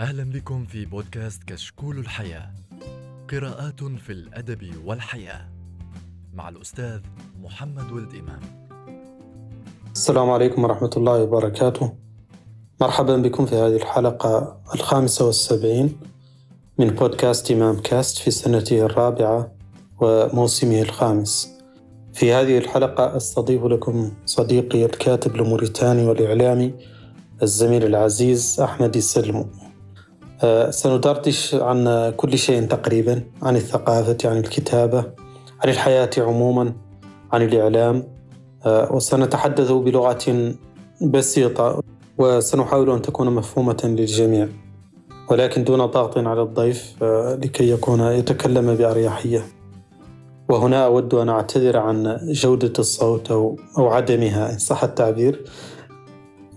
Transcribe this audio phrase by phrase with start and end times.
[0.00, 2.50] أهلا بكم في بودكاست كشكول الحياة.
[3.30, 5.48] قراءات في الأدب والحياة
[6.34, 7.00] مع الأستاذ
[7.42, 8.40] محمد ولد إمام.
[9.92, 11.92] السلام عليكم ورحمة الله وبركاته.
[12.80, 15.96] مرحبا بكم في هذه الحلقة الخامسة والسبعين
[16.78, 19.52] من بودكاست إمام كاست في سنته الرابعة
[20.00, 21.48] وموسمه الخامس.
[22.12, 26.74] في هذه الحلقة أستضيف لكم صديقي الكاتب الموريتاني والإعلامي
[27.42, 29.40] الزميل العزيز أحمد السلمو.
[29.40, 29.59] آه،
[30.70, 34.98] سندردش عن كل شيء تقريبا عن الثقافة عن الكتابة
[35.60, 36.72] عن الحياة عموما
[37.32, 38.20] عن الإعلام.
[38.66, 40.54] آه، وسنتحدث بلغة
[41.02, 41.82] بسيطة
[42.18, 44.48] وسنحاول أن تكون مفهومة للجميع
[45.28, 49.44] ولكن دون ضغط على الضيف آه، لكي يكون يتكلم بأريحية.
[50.48, 55.44] وهنا أود أن أعتذر عن جودة الصوت أو عدمها إن صح التعبير.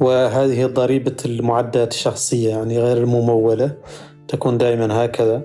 [0.03, 3.71] وهذه ضريبة المعدات الشخصية يعني غير الممولة
[4.27, 5.41] تكون دائما هكذا.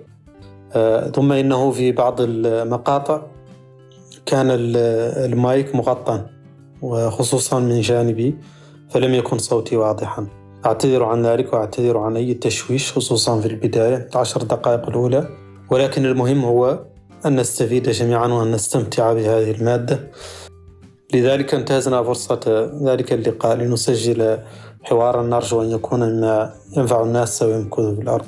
[0.72, 3.22] آه، ثم إنه في بعض المقاطع
[4.26, 6.24] كان المايك مغطى
[6.82, 8.36] وخصوصا من جانبي
[8.90, 10.26] فلم يكن صوتي واضحا.
[10.66, 15.28] أعتذر عن ذلك وأعتذر عن أي تشويش خصوصا في البداية عشر دقائق الأولى.
[15.70, 16.84] ولكن المهم هو
[17.26, 20.10] أن نستفيد جميعا وأن نستمتع بهذه المادة.
[21.14, 24.38] لذلك انتهزنا فرصة ذلك اللقاء لنسجل
[24.82, 25.22] حوارا.
[25.22, 28.24] نرجو أن يكون مما ينفع الناس ويمكث في الأرض.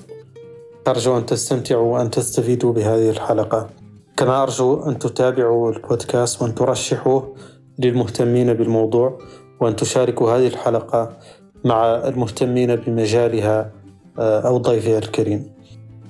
[0.89, 3.69] أرجو أن تستمتعوا وأن تستفيدوا بهذه الحلقة.
[4.17, 7.35] كما أرجو أن تتابعوا البودكاست وأن ترشحوه
[7.79, 9.19] للمهتمين بالموضوع
[9.61, 11.17] وأن تشاركوا هذه الحلقة
[11.65, 13.73] مع المهتمين بمجالها
[14.19, 15.53] آه، أو ضيفها الكريم.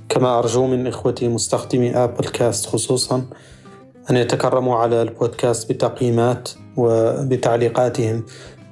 [0.08, 3.24] كما أرجو من إخوتي مستخدمي أبل كاست خصوصا
[4.10, 8.24] أن يتكرموا على البودكاست بتقييمات وبتعليقاتهم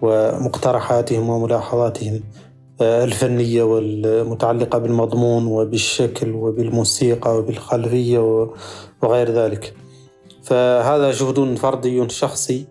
[0.02, 2.20] ومقترحاتهم وملاحظاتهم
[2.80, 8.48] آه، الفنية والمتعلقة بالمضمون وبالشكل وبالموسيقى وبالخلفية
[9.02, 9.74] وغير ذلك.
[10.42, 12.66] فهذا جهد فردي شخصي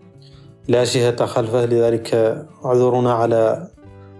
[0.67, 2.15] لا جهة خلفه لذلك
[2.65, 3.67] اعذرونا على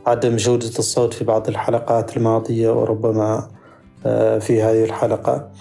[0.05, 3.47] عدم جودة الصوت في بعض الحلقات الماضية وربما
[4.05, 5.51] آه، في هذه الحلقة.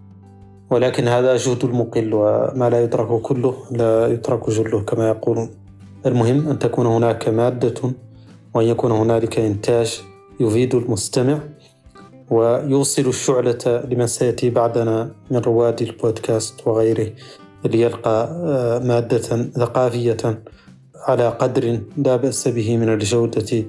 [0.71, 5.51] ولكن هذا جهد المقل وما لا يدرك كله لا يترك جله كما يقولون.
[6.07, 7.75] المهم أن تكون هناك مادة
[8.55, 10.03] وأن يكون هنالك إنتاج
[10.41, 11.39] يفيد المستمع
[12.31, 17.09] ويوصل الشعلة لمن سيأتي بعدنا من رواد البودكاست وغيره
[17.65, 19.19] ليلقى آه، مادة
[19.63, 20.43] ثقافية
[21.09, 23.65] على قدر لا بأس به من الجودة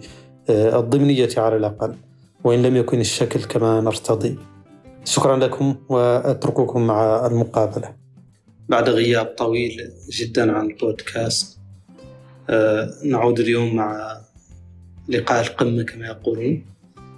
[0.50, 1.94] آه، الضمنية على الأقل.
[2.44, 4.38] وإن لم يكن الشكل كما نرتضي.
[5.06, 7.96] شكرا لكم وأترككم مع المقابلة.
[8.70, 11.58] بعد غياب طويل جدا عن البودكاست
[12.50, 14.18] آه، نعود اليوم مع
[15.10, 16.66] لقاء القمة كما يقولون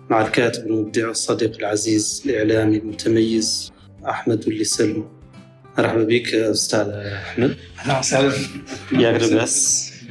[0.09, 3.71] مع الكاتب المبدع الصديق العزيز الإعلامي المتميز
[4.09, 5.05] أحمد اللي سلم
[5.77, 7.55] مرحبا بك أستاذ أحمد.
[7.79, 8.33] أهلا وسهلا.
[8.91, 9.11] يا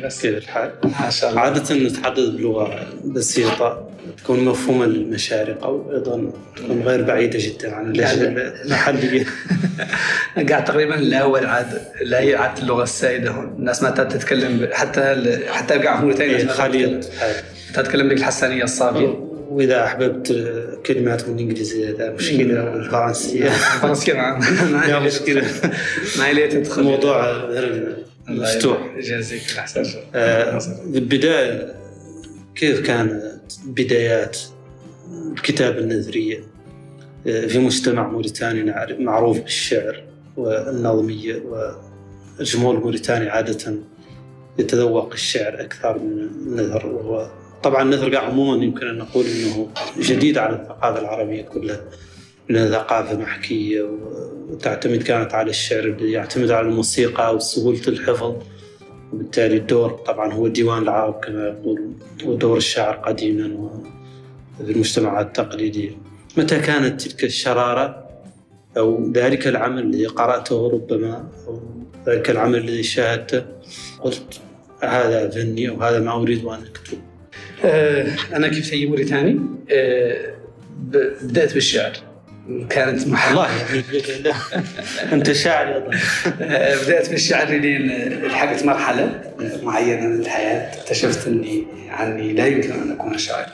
[0.07, 1.41] بس كيف الحال؟ ما شاء الله.
[1.41, 3.89] عادة نتحدث بلغة بسيطة.
[4.23, 9.25] تكون مفهومة للمشارق أو أيضا تكون غير بعيدة جدا عن المحلية
[10.49, 11.67] قاعد تقريبا لا هو العاد
[12.03, 13.31] لا هي عاد اللغة السائدة.
[13.31, 17.01] هون الناس ما تتكلم حتى حتى قاعد في موريتانيا خالية
[17.75, 20.33] تتكلم بالحسانية الصافية؟ وإذا أحببت
[20.87, 24.13] كلمات من الانجليزيه هذا مشكلة الفرنسيه الفرنسيه
[24.89, 25.45] ما مشكلة.
[26.19, 26.83] ما هي تدخل.
[26.83, 27.49] موضوع
[28.29, 28.79] مفتوح.
[28.97, 29.83] يجازيك احسن
[30.15, 31.75] آه، بالبداية
[32.57, 34.39] كيف كانت بدايات
[35.33, 36.45] الكتابه النثريه
[37.27, 40.05] آه، في مجتمع موريتاني معروف بالشعر
[40.37, 41.43] والنظمية
[42.39, 43.75] والجمهور الموريتاني عادة
[44.59, 47.31] يتذوق الشعر أكثر من النثر وهو
[47.63, 51.81] طبعا النثر عموما يمكن أن نقول إنه جديد على الثقافة العربية كلها
[52.49, 53.83] لأنها ثقافة محكية
[54.49, 58.35] وتعتمد كانت على الشعر يعتمد على الموسيقى وسهولة الحفظ.
[59.13, 61.93] وبالتالي الدور طبعا هو ديوان العرب كما يقول
[62.25, 63.71] ودور الشاعر قديما
[64.59, 65.91] في المجتمعات التقليدية.
[66.37, 68.09] متى كانت تلك الشرارة؟
[68.77, 71.61] أو ذلك العمل الذي قرأته ربما أو
[72.07, 73.45] ذلك العمل الذي شاهدته؟
[74.01, 74.41] قلت
[74.83, 76.99] هذا فني أو هذا ما أريد أن أكتب
[77.65, 79.41] آه، أنا كيف هي موريتاني.
[79.71, 80.35] آه،
[81.23, 81.93] بدأت بالشعر.
[82.71, 83.83] كانت الله يعني
[85.13, 85.91] انت شاعر أيضا
[86.85, 87.89] بدأت بالشعر لين
[88.25, 89.21] لحقت مرحلة
[89.63, 90.81] معينة من الحياة.
[90.81, 93.47] اكتشفت إني عني لا يمكن أن أكون شاعر.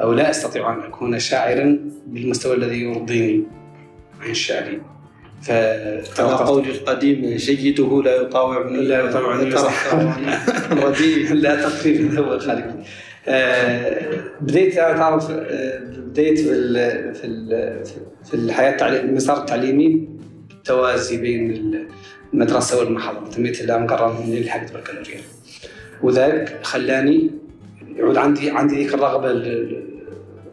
[0.00, 3.44] أو لا أستطيع أن أكون شاعرا بالمستوى الذي يرضيني
[4.20, 4.80] عن الشعر
[5.42, 5.50] ف
[6.20, 9.36] قولي القديم جيده لا يطاوع لا يطاوع
[10.84, 11.32] رديء.
[11.34, 12.84] لا تطفيف هو الخالق آه،
[14.40, 17.84] بديت أنا تعرف آه، بديت في ال- في ال-
[18.24, 20.08] في الحياة المسار التعليمي
[20.48, 21.74] بالتوازي بين
[22.34, 23.28] المدرسة والمحاضرة.
[23.30, 25.20] تميت إلى مقرر من لحقت بكالوريا.
[26.02, 27.30] وذاك خلاني
[27.96, 29.84] يعود عندي عندي ذيك الرغبة ال-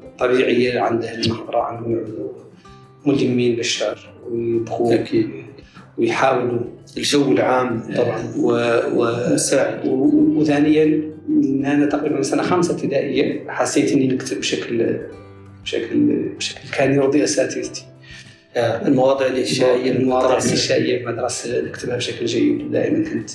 [0.03, 1.57] الطبيعية عند المحاضرة
[1.87, 2.29] يعودوا
[3.05, 5.29] ملمين بالشعر ويبغوا أكيد.
[5.97, 6.59] ويحاولوا.
[6.97, 8.23] الجو العام طبعا.
[8.37, 8.51] و...
[8.95, 11.11] و- وثانيا
[11.43, 14.97] إن أنا تقريبا من سنة خامسه ابتدائية حسيت إني نكتب بشكل
[15.63, 15.97] بشكل
[16.37, 17.83] بشكل كان يرضي أساتذتي.
[18.55, 20.37] آه، المواضيع الإنشائية المواضيع.
[20.37, 21.61] الانشائيه في المدرسة.
[21.61, 22.71] نكتبها بشكل جيد.
[22.71, 23.29] دائما كنت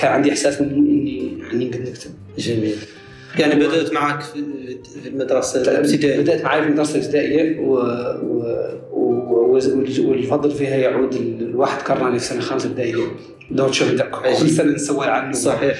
[0.00, 2.10] كان عندي إحساس من إني إني نقدر نكتب.
[2.38, 2.76] جميل.
[3.38, 4.42] يعني بدأت معك في
[5.02, 6.20] في المدرسة الابتدائية.
[6.20, 7.74] بدأت معي في المدرسة الابتدائية و...
[7.74, 8.44] و...
[8.92, 9.52] و...
[9.52, 12.94] وال- والفضل فيها يعود ال- الواحد كرهني في سنة خامسه ابتدائية.
[13.50, 15.32] دور شغل كل سنه نسوي عنه.
[15.32, 15.74] صحيح.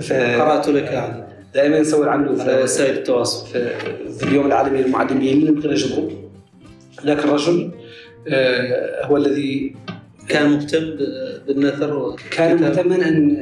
[0.00, 3.46] ف- قرأت لك عنه دائما نسوي عنه على في, وسائل التواصل.
[3.52, 3.70] في,
[4.18, 5.38] في اليوم العالمي للمعلمين.
[5.38, 6.10] اللي نبغي نجبره
[7.06, 7.70] ذاك الرجل
[8.28, 9.74] آه، هو الذي
[10.28, 10.96] كان مهتم
[11.46, 13.36] بالنثر كان مهتما ان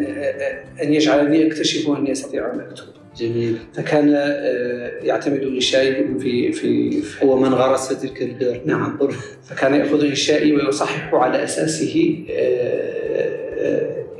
[0.82, 2.84] أن يجعلني اكتشف اني استطيع ان اكتب
[3.16, 3.56] جميل.
[3.74, 8.98] فكان آه، يعتمد انشائي في في, هو من غرس تلك نعم.
[9.44, 12.16] فكان يأخذ إنشائي ويصحح على أساسه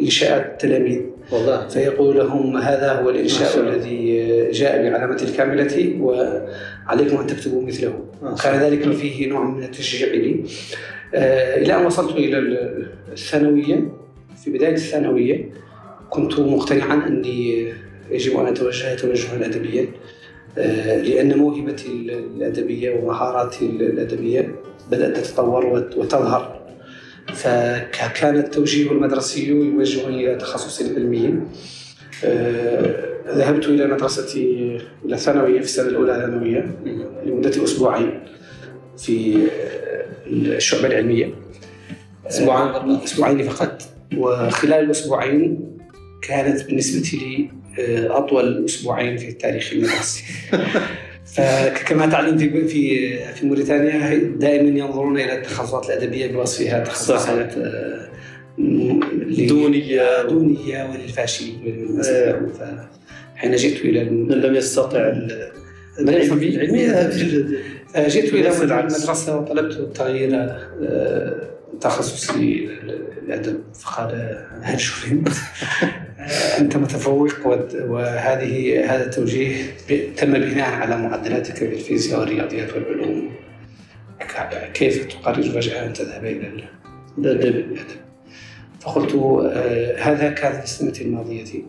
[0.01, 1.01] إنشاءات التلاميذ.
[1.33, 1.69] والله.
[1.69, 3.61] فيقول لهم هذا هو الإنشاء.
[3.61, 7.95] الذي جاء بعلامة الكاملة وعليكم أن تكتبوا مثله.
[8.45, 10.45] كان ذلك فيه نوع من التشجيع لي.
[11.15, 12.39] آه، إلى أن وصلت إلى
[13.13, 13.89] الثانوية.
[14.45, 15.51] في بداية الثانوية
[16.11, 17.73] كنت مقتنعا أني
[18.11, 19.87] يجب أن أتوجه توجها ادبيا
[20.59, 21.87] آه، لأن موهبتي
[22.37, 24.55] الأدبية ومهاراتي الأدبية
[24.91, 26.64] بدأت تتطور وت- وتظهر.
[27.33, 31.35] فكان التوجيه المدرسي يوجهني إلى تخصصي العلمي
[32.25, 34.41] آه، ذهبت إلى مدرستي
[35.05, 36.79] إلى الثانويه في السنة الأولى ثانوية
[37.27, 38.21] لمدة أسبوعين
[38.99, 41.35] في آه، الشعبة العلمية.
[42.27, 43.03] أسبوعين فقط.
[43.05, 43.83] أسبوعين فقط.
[44.17, 45.79] وخلال الأسبوعين
[46.23, 50.25] كانت بالنسبة لي آه، أطول أسبوعين في التاريخ المدرسي
[51.27, 58.09] فكما تعلم في في في موريتانيا دائما ينظرون إلى التخصصات الأدبية بوصفها تخصصات آه،
[59.49, 60.23] دونية.
[60.29, 62.41] دونية وللفاشلين آه.
[63.37, 65.51] فحين جئت إلى من لم يستطع ال-
[66.01, 67.11] العلمي- العلمية
[68.09, 68.49] جئت إلى.
[68.81, 71.35] المدرسة وطلبت تغيير آه،
[71.85, 72.69] تخصصي
[73.23, 73.61] الأدب.
[73.81, 75.09] فقال هل شفت
[76.61, 79.55] أنت متفوق وهذه هذا التوجيه
[80.17, 83.31] تم بناء على معدلاتك في الفيزياء والرياضيات والعلوم.
[84.75, 86.49] كيف تقرر فجأة أن تذهب إلى
[87.19, 88.05] الأدب؟
[88.81, 91.63] فقلت آه، هذا كان في السنة الماضية.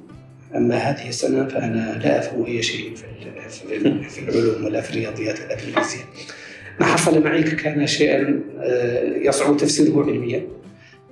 [0.56, 5.68] أما هذه السنة فأنا لا أفهم أي شيء في العلوم ولا في الرياضيات ولا في
[5.68, 6.06] الفيزياء.
[6.80, 10.42] ما حصل معي كان شيئا آه، يصعب تفسيره علميا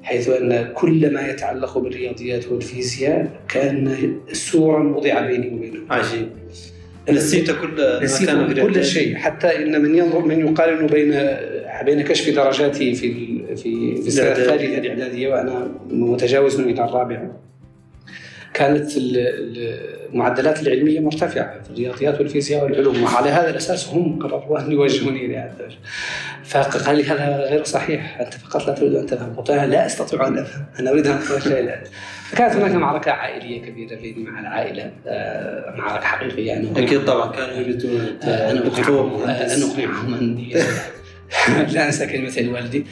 [0.03, 6.29] حيث أن كل ما يتعلق بالرياضيات والفيزياء كان سورا وضع بيني وبينه عجيب
[7.09, 8.29] نسيت كل نسيت
[8.59, 8.85] كل.
[8.85, 11.29] شيء حتى إن من ينظر من يقارن بين
[11.85, 13.11] بين كشف درجاتي في
[13.55, 14.31] في في السنة.
[14.31, 17.39] الثالثة الاعداديه وأنا متجاوز إلى الرابعه
[18.53, 24.59] كانت ال- ال- المعدلات العلمية مرتفعة في الرياضيات والفيزياء والعلوم وعلى هذا الأساس هم قرروا
[24.59, 25.69] أن يوجهوني إلى هذا
[26.43, 30.27] فقال لي هذا غير صحيح أنت فقط لا تريد أن تفهم قلت أنا لا أستطيع
[30.27, 31.83] أن افهم أنا أريد أن اتوجه إلى
[32.29, 36.53] فكانت هناك معركة عائلية كبيرة بيني مع العائلة آه، معركة حقيقية.
[36.53, 39.25] أنا أكيد طبعا كانوا يريدون آه، دكتور اقنعهم آه،.
[39.25, 40.53] أنا أقنعهم أني
[41.73, 42.85] لا أنسى كلمة الوالدي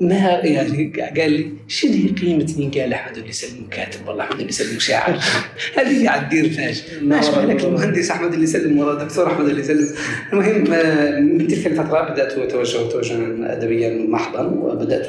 [0.00, 0.14] ما
[0.44, 4.48] يعني قال لي شنو هي قيمة إن قال أحمد اللي يسلم كاتب؟ والله أحمد اللي
[4.48, 5.18] يسلم شاعر.
[5.76, 6.82] هذه قاعد تدير فاش.
[7.02, 9.94] ما أشبه لك المهندس أحمد اللي يسلم ولا الدكتور أحمد اللي يسلم.
[10.32, 15.06] المهم آه، من تلك الفترة بدأت أتوجه توجها أدبيا محضا وبدأت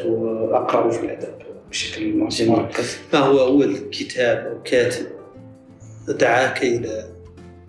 [0.52, 1.34] أقرأ في الأدب
[1.70, 2.14] بشكل
[2.48, 2.98] مركز.
[3.14, 5.06] ما هو أول كتاب أو كاتب
[6.08, 7.10] دعاك إلى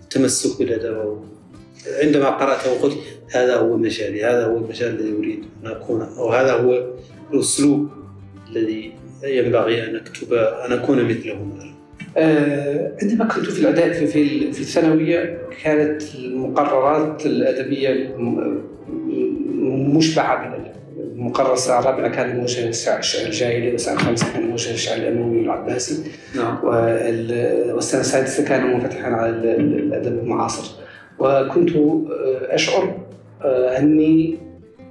[0.03, 1.25] التمسك بالأدب؟
[2.03, 2.99] عندما قرأته وقلت
[3.33, 6.85] هذا هو مجالي هذا هو المجال الذي أريد أن أكون أو هذا هو
[7.35, 7.89] الأسلوب
[8.53, 8.93] الذي
[9.25, 11.71] ينبغي أن أكتب أن أكون مثله مثلا.
[12.17, 18.23] آه، عندما كنت في الاعداد في في الثانوية كانت المقررات الأدبية م-
[18.89, 20.71] م- مشبعة بالادب
[21.17, 26.03] المقرر السنة الرابعة كان موجه للشعر الشعر الجاهلي والسنة الخامسة كان موجه للشعر الأموي والعباسي
[26.37, 26.65] نعم.
[26.65, 30.73] وال- والسنة السادسة كان منفتحا على ال- ال- الأدب المعاصر.
[31.19, 32.55] وكنت آه،
[33.43, 34.37] آه، أني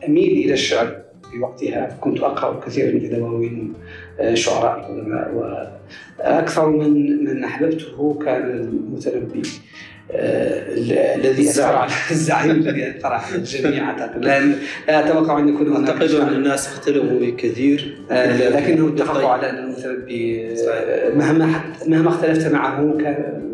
[0.08, 1.98] أميل إلى الشعر في وقتها.
[2.02, 3.74] كنت أقرأ كثيرا في دواوين
[4.20, 5.34] آه، شعراء القدماء
[6.20, 9.42] وأكثر من من أحببته كان المتنبي
[10.12, 13.90] آه، الذي أثر على الزعيم الذي أثر على الجميع.
[13.90, 14.54] اعتقد لا
[14.90, 19.58] أتوقع أن يكون هناك أعتقد أن الناس اختلفوا فيه كثير آه، لكنهم اتفقوا على أن
[19.58, 20.50] المتنبي
[21.16, 23.50] مهما مهما اختلفت معه كان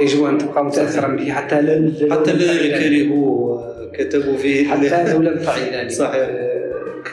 [0.00, 3.45] يجب أن تبقى متاثرا به حتى لو حتى الذي كرهوه
[3.92, 4.68] كتبوا فيه.
[4.68, 5.90] حتى لو لم تعي ذلك.
[5.90, 6.28] صحيح.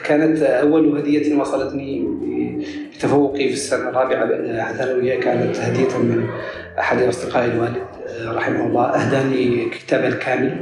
[0.04, 2.08] كانت أول هدية وصلتني
[2.96, 4.24] بتفوقي في السنة الرابعة
[4.70, 6.26] الثانويه كانت هدية من
[6.78, 7.76] أحد أصدقاء الوالد
[8.24, 8.84] رحمه الله.
[8.84, 10.56] أهداني كتاب الكامل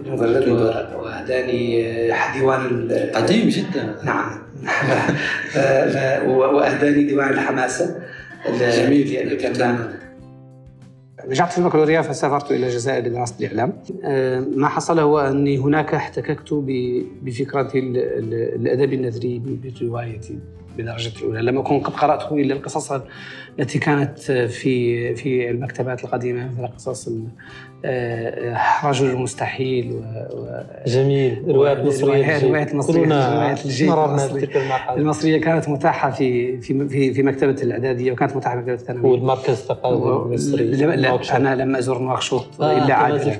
[0.00, 0.48] المجلد
[0.94, 1.92] وأهداني
[2.34, 3.94] ديوان قديم جدا.
[4.04, 4.44] نعم.
[6.28, 8.00] وأهداني ديوان الحماسة
[8.60, 9.28] جميل.
[11.28, 13.72] رجعت في البكالوريا فسافرت إلى الجزائر لدراسة الإعلام.
[14.56, 16.52] ما حصل هو أني هناك احتككت
[17.22, 19.42] بفكرة الأدب النثري
[19.80, 20.38] بروايتي
[20.76, 23.00] بالدرجه الأولى، لم أكن قد قرات إلا القصص
[23.58, 27.08] التي كانت في في المكتبات القديمة مثل قصص
[27.86, 30.02] آه، رجل المستحيل و
[30.86, 31.44] جميل.
[31.48, 34.48] روايات مصرية روايات مصرية روايات المصري.
[34.96, 39.12] المصرية كانت متاحة في في في, في مكتبة الإعدادية وكانت متاحة في مكتبة الثانوية.
[39.12, 40.64] والمركز الثقافي المصري.
[40.96, 43.38] لا, أنا لم ازور نواكشوط آه إلا عابرا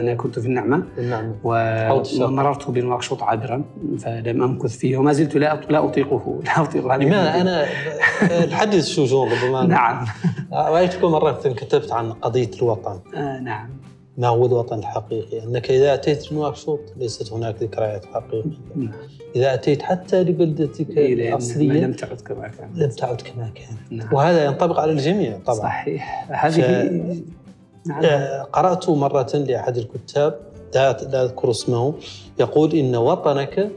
[0.00, 0.82] أنا كنت في النعمة.
[0.98, 1.34] النعمة.
[1.44, 3.64] ومررت بنواكشوط عابرا
[3.98, 7.66] فلم أمكث فيه وما زلت لا لا أطيقه لا أطيق لماذا؟ أنا
[8.44, 10.06] الحديث شجون ربما نعم.
[10.52, 13.00] رايتكم مرة كتبت عن قضية الوطن.
[13.14, 13.70] آه نعم.
[14.18, 18.58] ما هو الوطن الحقيقي أنك إذا أتيت نواكشوط ليست هناك ذكريات حقيقية.
[18.76, 18.92] نعم.
[19.36, 22.78] إذا أتيت حتى لبلدتك الأصلية لم تعد كما كانت.
[22.78, 23.92] لم تعد كما كانت.
[24.02, 24.14] نعم.
[24.14, 25.58] وهذا ينطبق على الجميع طبعا.
[25.58, 26.26] صحيح.
[26.30, 27.88] هذه ف...
[27.88, 28.02] نعم.
[28.52, 30.40] قرأت مرة لأحد الكتاب
[30.74, 31.94] لا أذكر اسمه
[32.40, 33.70] يقول إن وطنك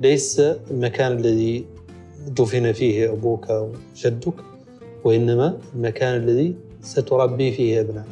[0.00, 0.40] ليس
[0.70, 1.64] المكان الذي
[2.26, 4.34] دفن فيه أبوك أو جدك.
[5.06, 8.06] وإنما المكان الذي ستربي فيه أبنائك.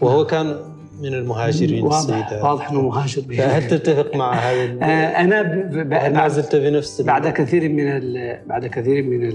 [0.00, 0.26] وهو نعم.
[0.26, 0.56] كان
[1.00, 3.22] من المهاجرين واضح واضح إنه مهاجر.
[3.38, 6.14] هل تتفق مع هذا آه، أنا ب...
[6.14, 8.38] ما زلت بنفس بعد كثير من ال...
[8.46, 9.32] بعد كثير من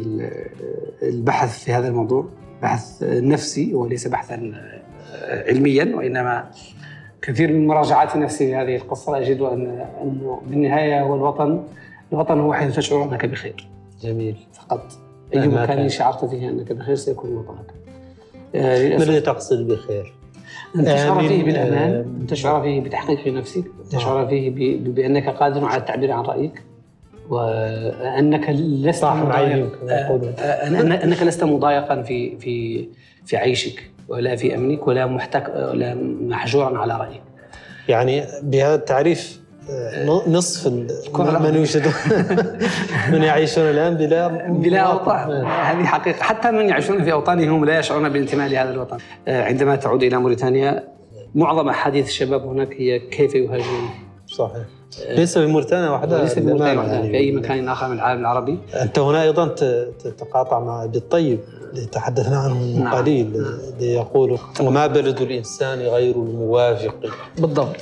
[1.03, 2.29] البحث في هذا الموضوع
[2.61, 4.53] بحث نفسي وليس بحثا
[5.21, 6.51] علميا وإنما
[7.21, 9.17] كثير من مراجعات نفسي لهذه القصة.
[9.17, 11.63] أجد ان انه بالنهاية هو الوطن
[12.13, 13.67] الوطن هو حيث تشعر أنك بخير.
[14.01, 14.35] جميل.
[14.53, 15.10] فقط.
[15.33, 17.73] اي مكان شعرت فيه أنك بخير سيكون وطنك
[18.55, 20.13] آه، ما الذي تقصد بخير؟
[20.75, 26.11] أن تشعر فيه بالأمان أن تشعر فيه بتحقيق نفسك تشعر فيه بأنك قادر على التعبير
[26.11, 26.63] عن رأيك
[27.29, 29.69] وأنك لست مضايق.
[31.03, 32.87] أنك لست مضايقا في في
[33.25, 37.21] في عيشك ولا في أمنك ولا محتك ولا محجورا على رأيك.
[37.87, 39.40] يعني بهذا التعريف
[40.27, 41.93] نصف من يوجدون
[43.11, 45.45] من يعيشون الآن بلا بلا أوطان.
[45.45, 46.23] هذه حقيقة.
[46.23, 48.97] حتى من يعيشون في أوطانهم لا يشعرون بالانتماء لهذا الوطن.
[49.27, 50.83] آه، عندما تعود إلى موريتانيا
[51.35, 53.89] معظم أحاديث الشباب هناك هي كيف يهاجرون.
[54.27, 54.63] صحيح.
[55.09, 58.59] ليس في موريتانيا وحدها ليس في موريتانيا وحدها في أي مكان آخر من العالم العربي.
[58.81, 59.47] أنت هنا أيضا
[59.99, 61.39] تتقاطع مع بالطيب
[61.73, 62.93] اللي تحدثنا عنه من نعم.
[62.93, 63.59] قليل نعم.
[63.73, 66.95] اللي يقول وما بلد الإنسان غير الموافق؟
[67.37, 67.77] بالضبط.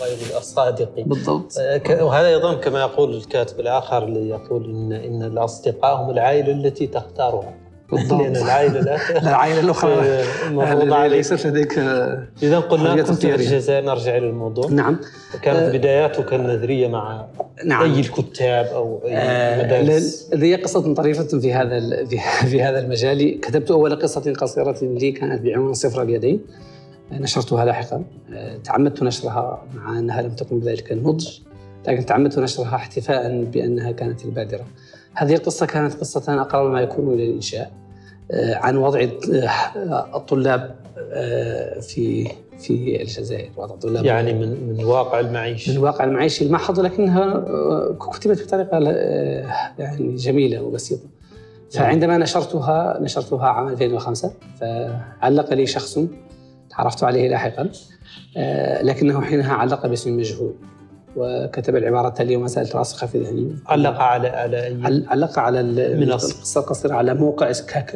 [0.00, 1.58] غير الصادق بالضبط.
[1.58, 6.86] آه، وهذا أيضا كما يقول الكاتب الآخر اللي يقول ان إن الاصدقاء هم العائلة التي
[6.86, 7.54] تختارها.
[7.92, 8.20] بالضبط.
[8.20, 8.98] لأن العائلة لا
[9.28, 10.22] العائلة الأخرى.
[10.50, 11.78] مفروض ليست لديك
[12.42, 14.70] اذا قلنا كنت في الجزائر نرجع إلى الموضوع.
[14.70, 14.98] نعم.
[15.42, 17.26] كانت أه بداياتك النذرية مع
[17.64, 17.82] نعم.
[17.82, 22.18] أي الكتاب أو أي آه مدارس؟ لدي قصة طريفة في هذا في,
[22.50, 23.40] في هذا المجال.
[23.40, 26.40] كتبت أول قصة قصيرة لي كانت بعنوان صفر اليدين
[27.12, 28.04] نشرتها لاحقا.
[28.32, 31.38] آه، تعمدت نشرها مع أنها لم تكن بذلك النضج
[31.88, 34.64] لكن تعمدت نشرها احتفاء بأنها كانت البادرة.
[35.14, 37.72] هذه القصة كانت قصة أقرب ما يكون إلى الإنشاء
[38.30, 40.74] آه، عن وضع آه، الطلاب
[41.80, 43.50] في في الجزائر.
[43.56, 47.44] وضع الطلاب يعني من من الواقع المعيشي من الواقع المعيشي المحض لكنها
[48.12, 48.78] كتبت بطريقة
[49.78, 51.08] يعني جميلة وبسيطة.
[51.70, 55.98] فعندما نشرتها نشرتها عام 2005 فعلق لي شخص
[56.76, 57.70] عرفت عليه لاحقا.
[58.36, 60.54] آه، لكنه حينها علق باسم مجهول
[61.16, 63.56] وكتب العبارة التالية وما سألت راسخة في ذهني.
[63.66, 67.52] علق على على علق على القصة القصيرة على موقع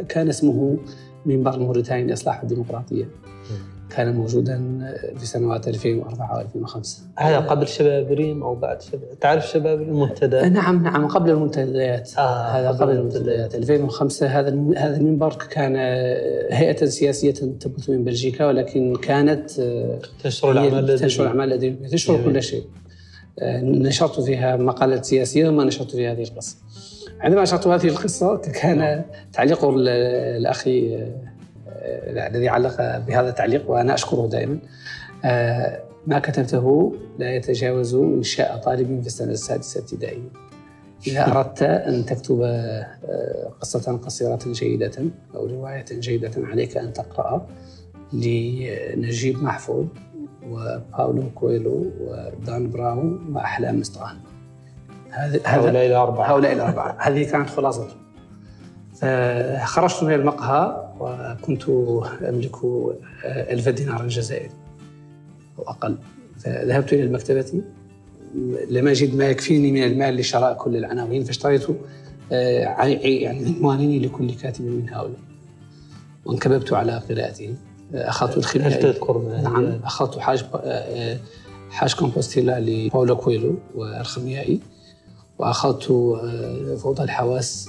[0.09, 0.79] كان اسمه
[1.27, 3.05] منبر موريتاني لإصلاح الديمقراطية.
[3.91, 4.81] كان موجودا
[5.19, 10.83] في سنوات 2004 و2005 هذا قبل شباب ريم أو بعد شباب؟ تعرف شباب المنتدى؟ نعم
[10.83, 12.11] نعم قبل المنتديات.
[12.19, 13.55] آه هذا قبل المنتديات.
[13.55, 15.77] 2005 هذا هذا المنبر كان
[16.51, 19.51] هيئة سياسية تبث من بلجيكا ولكن كانت
[20.23, 22.65] تنشر الأعمال تنشر الأعمال الادبيه تنشر كل شيء.
[23.63, 26.57] نشرت فيها مقالات سياسية وما نشرت فيها هذه القصة.
[27.21, 31.09] عندما نشرت هذه القصة كان تعليق الاخ آه،
[31.81, 34.59] الذي علق بهذا التعليق وأنا أشكره دائما.
[35.25, 40.29] آه، ما كتبته لا يتجاوز إنشاء طالب في السنة السادسة ابتدائيه
[41.07, 47.47] إذا أردت أن تكتب آه، قصة قصيرة جيدة أو رواية جيدة عليك أن تقرا
[48.13, 49.87] لنجيب محفوظ
[50.49, 54.05] وباولو كويلو ودان براون وأحلام مصطفى.
[55.45, 58.00] هؤلاء الاربعه هؤلاء الاربعه هذه كانت خلاصته
[59.65, 61.69] خرجت من المقهى وكنت
[62.29, 62.57] أملك
[63.25, 64.51] ألف دينار جزائري
[65.59, 65.97] أو أقل.
[66.39, 67.63] فذهبت إلى المكتبه
[68.71, 71.67] لم أجد ما يكفيني من المال لشراء كل العناوين فاشتريت
[72.33, 75.19] آه، يعني عنوانين لكل كاتب من هؤلاء.
[76.25, 77.57] وانكببت على قراءتهم
[77.95, 81.19] أخذت الخيميائي هل تذكر نعم أخذت حاج آه،
[81.71, 84.61] حاج كومبوستيلا لباولو كويلو والخيميائي
[85.39, 87.69] وأخذت آه، فوضى الحواس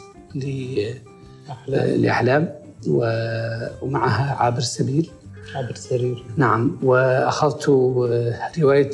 [1.68, 2.56] لاحلام
[2.88, 5.10] ومعها عابر السبيل
[5.56, 8.92] عابر السرير نعم وأخذت آه، روايه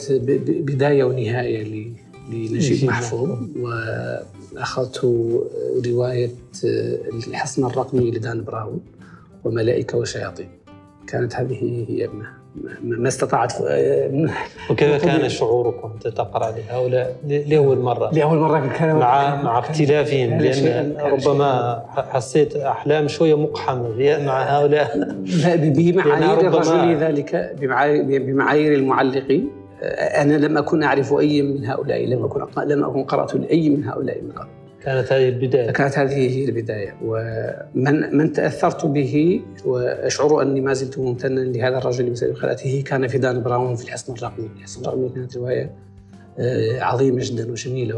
[0.61, 1.87] بداية ونهاية
[2.31, 5.05] لنجيب محفوظ وأخذت
[5.87, 6.31] رواية
[7.27, 8.81] الحصن الرقمي لدان براون
[9.43, 10.49] وملائكة وشياطين.
[11.07, 12.09] كانت هذه هي
[12.83, 13.53] ما استطعت
[14.69, 20.95] وكيف كان شعورك وانت تقرأ لهؤلاء لأول مرة؟ لأول مرة كان مع مع اختلافهم لأن
[20.99, 25.15] ربما حسيت أحلام شوية مقحمة مع هؤلاء.
[25.55, 27.55] بمعايير الرجل ذلك
[28.07, 29.41] بمعايير المعلق
[30.21, 34.21] أنا لم أكن أعرف أي من هؤلاء لم أكن لم أكن قرأت لأي من هؤلاء
[34.21, 34.47] من قبل.
[34.83, 35.71] كانت هذه البداية.
[35.71, 36.95] كانت هذه هي البداية.
[37.03, 43.17] ومن من تأثرت به وأشعر أني ما زلت ممتنا لهذا الرجل بسبب قراءته كان في
[43.17, 44.49] دان براون في الحصن الرقمي.
[44.57, 45.71] الحصن الرقمي كانت رواية
[46.39, 47.95] آه، عظيمة جدا وجميلة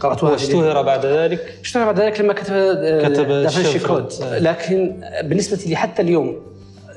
[0.00, 4.12] قرأتها واشتهر بعد ذلك؟ اشتهر بعد ذلك لما كتب آه، كتب دافنشي كود.
[4.22, 6.36] لكن بالنسبة لي حتى اليوم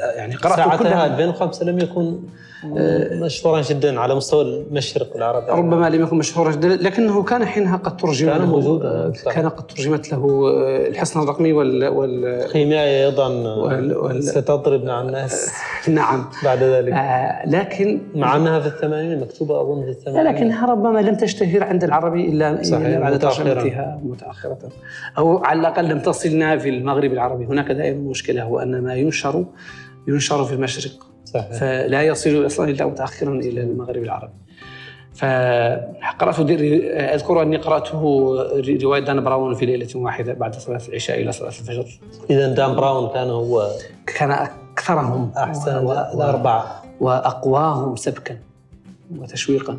[0.01, 1.05] آه، يعني قرأت كلها.
[1.05, 2.44] 2005 لم يكن آه،
[3.11, 5.51] مشهورا جدا على مستوى المشرق العربي.
[5.51, 9.49] ربما لم يكن مشهورا جدا لكنه كان حينها قد ترجم كان موجودا آه، كان.
[9.49, 12.25] قد ترجمت له آه، الحصن الرقمي وال وال
[12.73, 13.27] أيضا.
[13.27, 14.23] وال...
[14.23, 15.51] ستضرب مع الناس.
[15.87, 16.25] نعم.
[16.43, 16.93] بعد ذلك.
[16.93, 20.33] آه لكن مع أنها في الثمانين مكتوبة أظن في الثمانين.
[20.33, 24.57] لكنها ربما لم تشتهر عند العربي إلا صحيح بعد ترجمتها متاخره
[25.17, 27.45] أو على الأقل لم تصلنا في المغرب العربي.
[27.45, 29.45] هناك دائما مشكلة هو أن ما ينشر
[30.07, 31.14] ينشر في المشرق.
[31.35, 31.59] صحيح.
[31.59, 34.33] فلا يصل أصلا الا متأخرا إلى المغرب العربي.
[35.13, 38.01] فقرأت أذكر أني قرأته
[38.83, 41.99] رواية دان براون في ليلة واحدة بعد صلاة العشاء إلى صلاة الفجر.
[42.29, 43.71] اذا دان براون كان هو
[44.07, 45.31] كان أكثرهم.
[45.37, 45.71] أحسن
[46.13, 48.37] الاربعه وأقواهم سبكا
[49.17, 49.77] وتشويقا.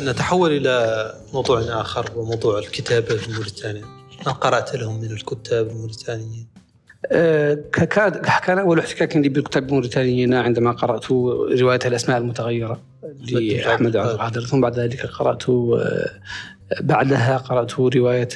[0.00, 3.84] نتحول إلى موضوع آخر وموضوع الكتابة في موريتانيا.
[4.26, 6.46] ما قرأت لهم من الكتاب الموريتانيين؟
[7.12, 7.58] آه،
[8.46, 11.10] كان أول احتكاك لي بالكتاب الموريتانيين عندما قرأت
[11.60, 12.80] رواية الأسماء المتغيرة
[13.30, 14.40] لأحمد عبد القادر.
[14.40, 16.10] ثم بعد ذلك قرأت آه،
[16.80, 18.28] بعدها قرأت رواية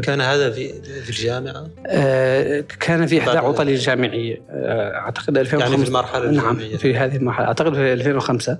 [0.00, 5.88] كان هذا في في الجامعة؟ آه، كان في إحدى عطل الجامعية أعتقد 2005 يعني في
[5.88, 6.68] المرحلة الجامعية.
[6.68, 8.58] نعم في هذه المرحلة أعتقد في 2005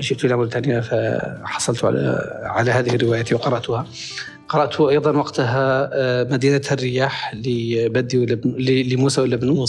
[0.00, 3.86] جئت إلى موريتانيا فحصلت على على هذه الرواية وقرأتها.
[4.48, 8.26] قرأت أيضا وقتها آه، مدينة الرياح لبدي
[8.82, 9.66] لموسى ولبنو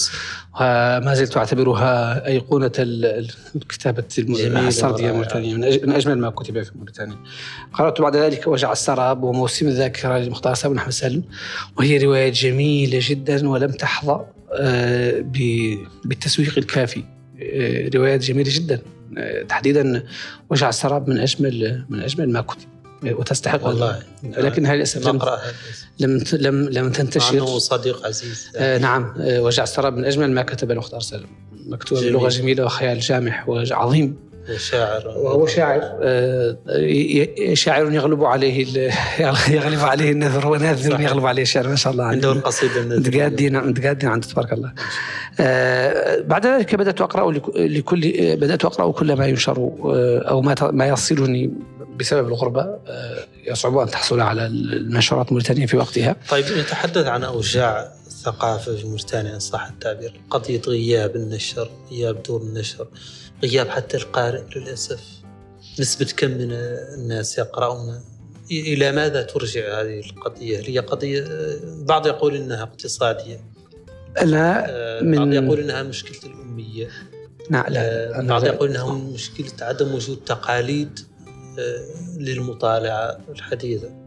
[0.61, 7.17] وما زلت أعتبرها أيقونة الكتابة السردية الموريتانية من أجمل ما كتب في موريتانيا.
[7.73, 11.23] قرأت بعد ذلك وجع السراب وموسم الذاكرة لمختار سامي أحمد سالم.
[11.77, 15.25] وهي رواية جميلة جدا ولم تحظى آه،
[16.05, 17.03] بالتسويق الكافي.
[17.41, 18.81] آه، روايات جميلة جدا.
[19.49, 20.03] تحديدا
[20.49, 22.67] وجع السراب من أجمل من أجمل ما كتب.
[23.03, 25.19] وتستحق والله لكنها للاسف لم
[25.99, 28.51] لم لم لم تنتشر؟ عنه صديق عزيز.
[28.55, 29.13] آه نعم.
[29.19, 31.27] آه وجع السراب من أجمل ما كتب المختار سالم
[31.67, 34.17] مكتوب بلغة جميلة وخيال جامح وعظيم
[34.49, 35.81] وشاعر وهو شاعر.
[36.01, 36.57] آه
[37.53, 38.67] شاعر يغلب عليه
[39.57, 44.27] يغلب عليه النذر وناذر يغلب عليه الشعر ما شاء الله عنده القصيده متقادين متقادين عنده
[44.27, 44.71] تبارك الله.
[45.39, 48.01] آه بعد ذلك بدأت أقرأ لكل
[48.35, 51.51] بدأت أقرأ كل ما ينشر آه أو ما ما يصلني
[51.99, 52.61] بسبب الغربة.
[52.61, 56.15] آه، يصعب أن تحصل على النشرات الموريتانية في وقتها.
[56.29, 57.94] طيب نتحدث عن أوجاع
[58.27, 60.21] الثقافة في موريتانيا إن صح التعبير.
[60.29, 62.87] قضية غياب النشر غياب دور النشر
[63.43, 65.01] غياب حتى القارئ للأسف.
[65.79, 68.01] نسبة كم من الناس يقرؤون؟
[68.51, 71.27] إلى ماذا ترجع هذه القضية؟ هي قضية
[71.63, 73.39] بعض يقول إنها اقتصادية.
[74.23, 76.89] لا آه، من بعض يقول إنها مشكلة الأمية.
[77.49, 80.99] نعم لا آه، بعض يقول إنها مشكلة عدم وجود تقاليد
[82.17, 84.04] للمطالعة الحديثة.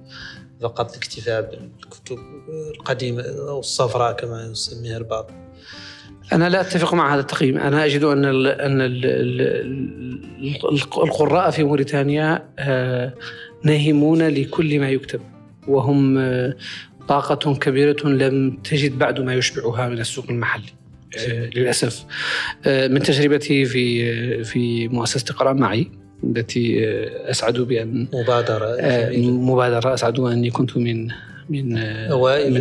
[0.61, 2.19] فقط الاكتفاء بالكتب
[2.75, 5.31] القديمة أو الصفراء كما يسميها البعض.
[6.33, 7.59] أنا لا أتفق مع هذا التقييم.
[7.59, 9.89] أنا أجد أن ال أن ال ال
[11.03, 13.15] القراء في موريتانيا آه،
[13.65, 15.21] ناهمون لكل ما يكتب
[15.69, 16.57] وهم آه،
[17.09, 20.73] طاقة كبيرة لم تجد بعد ما يشبعها من السوق المحلي
[21.19, 22.05] آه، للأسف.
[22.67, 25.91] من تجربتي في في مؤسسة اقرأ معي
[26.25, 26.85] التي
[27.31, 28.77] أسعد بأن مبادرة
[29.31, 31.09] مبادرة أسعد أني كنت من
[31.49, 32.57] من أوائل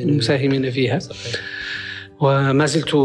[0.00, 0.70] المساهمين.
[0.70, 0.98] فيها.
[0.98, 1.40] صحيح.
[2.20, 2.96] وما زلت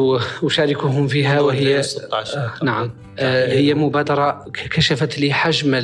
[0.44, 2.92] أشاركهم فيها وهي 16 آه نعم.
[3.20, 5.76] آه هي مبادرة كشفت لي حجم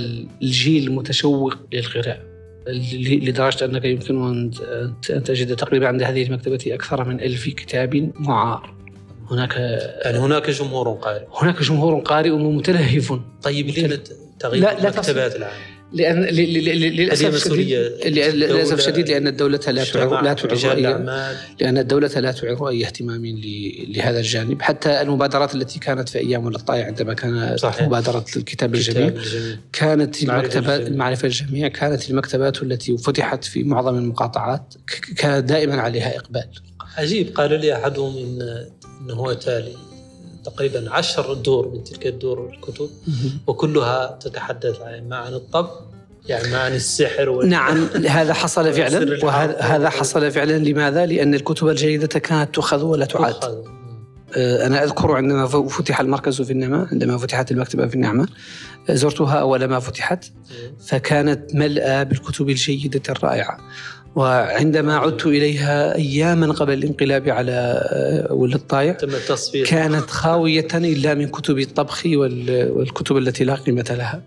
[0.41, 2.17] الجيل المتشوق للقراءة
[2.67, 4.27] لدرجة أنك يمكن
[5.09, 8.74] أن تجد تقريبا عند هذه المكتبة أكثر من ألف كتاب معار
[9.31, 9.55] هناك
[10.05, 11.25] يعني هناك جمهور قارئ.
[11.33, 14.03] هناك جمهور قارئ ومتلهف طيب ليه
[14.39, 17.69] تغيير المكتبات العامة لأن للأسف الشديد
[18.05, 20.97] للأسف الشديد لأن الدولة لا تعر لا تعر
[21.61, 23.25] لأن الدولة لا تعر اي اهتمام
[23.87, 24.61] لهذا الجانب.
[24.61, 27.87] حتى المبادرات التي كانت في أيام الطائع عندما كانت صحيح.
[27.87, 29.13] مبادرة الكتاب الجميع
[29.73, 31.67] كانت المكتبات المعرفه الجميع.
[31.67, 34.73] كانت المكتبات التي فتحت في معظم المقاطعات
[35.17, 36.49] كان دائما عليها إقبال.
[36.97, 38.65] عجيب قال لي أحدهم إن
[39.01, 39.75] إنه هو تالي
[40.45, 42.89] تقريبا عشر دور من تلك الدور الكتب
[43.47, 45.69] وكلها تتحدث ما عن الطب
[46.27, 47.49] يعني ما عن السحر وال...
[47.49, 50.57] نعم هذا حصل فعلا وهذا حصل فعلا.
[50.57, 53.35] لماذا؟ لأن الكتب الجيدة كانت تؤخذ ولا تعاد
[54.37, 58.27] آه، أنا أذكر عندما فتح المركز في النعمة عندما فتحت المكتبة في النعمة
[58.89, 60.25] زرتها أول ما فتحت
[60.87, 63.57] فكانت ملأى بالكتب الجيدة الرائعة.
[64.15, 69.09] وعندما عدت إليها أياما قبل الانقلاب على آه، ولد الطايع تم
[69.65, 74.21] كانت خاوية إلا من كتب الطبخ والكتب التي لا قيمة لها.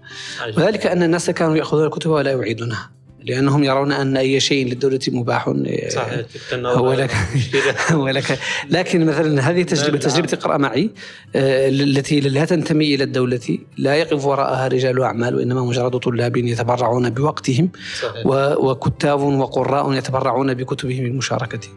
[0.56, 2.90] وذلك أن الناس كانوا يأخذون الكتب ولا يعيدونها.
[3.28, 5.54] لأنهم يرون أن أي شيء للدولة مباح
[5.88, 7.10] صحيح هو لك
[7.92, 8.38] هو لك.
[8.70, 10.90] لكن مثلا هذه تجربه تجربة اقرأ معي
[11.36, 17.10] آه، التي لا تنتمي إلى الدولة لا يقف وراءها رجال أعمال وإنما مجرد طلاب يتبرعون
[17.10, 18.26] بوقتهم صحيح.
[18.26, 21.68] وكتاب وقراء يتبرعون بكتبهم المشاركة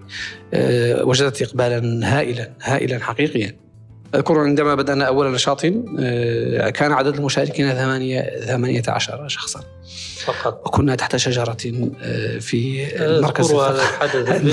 [0.54, 3.71] آه، وجدت اقبالا هائلا هائلا حقيقيا.
[4.16, 5.66] أذكر عندما بدأنا أول نشاط
[6.00, 9.64] آه، كان عدد المشاركين ثمانية ثمانية عشر شخصا.
[10.24, 10.62] فقط.
[10.66, 11.58] وكنا تحت شجرة
[12.02, 13.52] آه، في المركز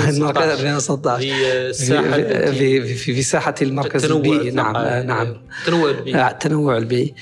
[0.09, 2.17] المركز 2016 في ساحة
[2.51, 5.41] في, في, في ساحة المركز البيئي نعم آه، نعم.
[5.61, 7.13] التنوع البيئي التنوع البيئي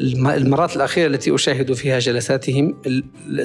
[0.00, 2.82] فالمرات الأخيرة التي أشاهد فيها جلساتهم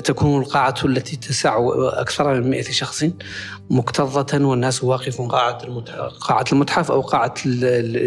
[0.04, 1.58] تكون القاعة التي تسع
[1.94, 3.06] أكثر من 100 شخص.
[3.70, 5.98] مكتظة والناس واقفون قاعة المتحف.
[6.20, 7.34] قاعة المتحف أو قاعة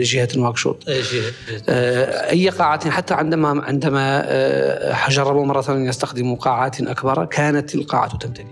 [0.03, 1.33] جهة الواكشوط أي جهة
[1.69, 8.47] آه، أي قاعة حتى عندما عندما آه، جربوا مرة يستخدموا قاعات أكبر كانت القاعة تمتلئ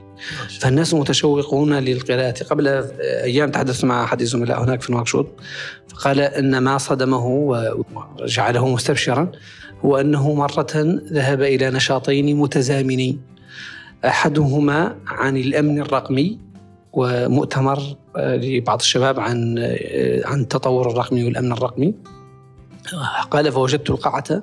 [0.61, 2.45] فالناس متشوقون للقراءة.
[2.51, 2.69] قبل
[3.01, 5.27] أيام تحدثت مع أحد الزملاء هناك في نواكشوط
[5.89, 7.27] فقال أن ما صدمه
[8.21, 9.33] وجعله مستبشرا
[9.85, 13.21] هو أنه مرة ذهب إلى نشاطين متزامنين
[14.05, 16.50] أحدهما عن الأمن الرقمي
[16.93, 21.95] ومؤتمر آه، لبعض الشباب عن آه، عن التطور الرقمي والأمن الرقمي.
[23.31, 24.43] قال فوجدت القاعة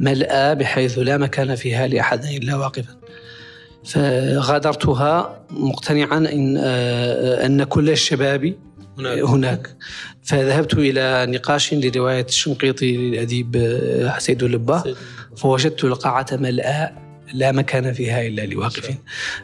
[0.00, 2.96] ملأى بحيث لا مكان فيها لأحد إلا واقفا.
[3.84, 8.54] فغادرتها مقتنعا إن, آه، أن كل الشباب
[8.98, 9.76] هناك, هناك.
[10.22, 13.78] فذهبت إلى نقاش لرواية الشنقيطي للأديب
[14.18, 14.94] سيد اللبة.
[15.36, 17.03] فوجدت القاعة ملأى
[17.34, 18.90] لا مكان فيها إلا لواقف.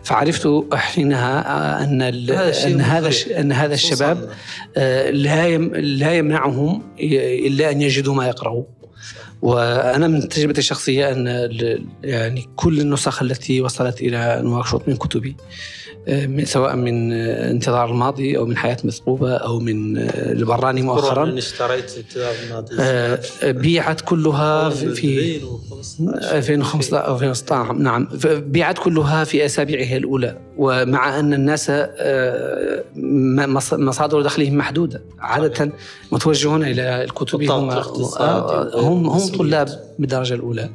[0.02, 4.30] فعرفت حينها أن أن هذا أن هذا الشباب
[4.76, 8.64] آه، لا لا يمنعهم إلا أن يجدوا ما يقرأوا
[9.42, 11.26] وأنا من تجربتي الشخصية أن
[12.04, 15.36] يعني كل النسخ التي وصلت إلى نواكشوط من كتبي
[16.44, 21.38] سواء من انتظار الماضي أو من حياة مثقوبة أو من البراني مؤخرا.
[21.38, 22.76] اشتريت انتظار الماضي.
[22.80, 25.40] آه، بيعت كلها في
[26.32, 28.08] 2015 أو 2016 نعم.
[28.24, 32.84] بيعت كلها في أسابيعها الأولى ومع أن الناس آه،
[33.72, 35.02] مصادر دخلهم محدودة.
[35.18, 35.72] عادة
[36.12, 37.70] متوجهون إلى الكتب هم
[38.74, 39.89] هم هم طلاب.
[40.00, 40.70] بالدرجة الأولى.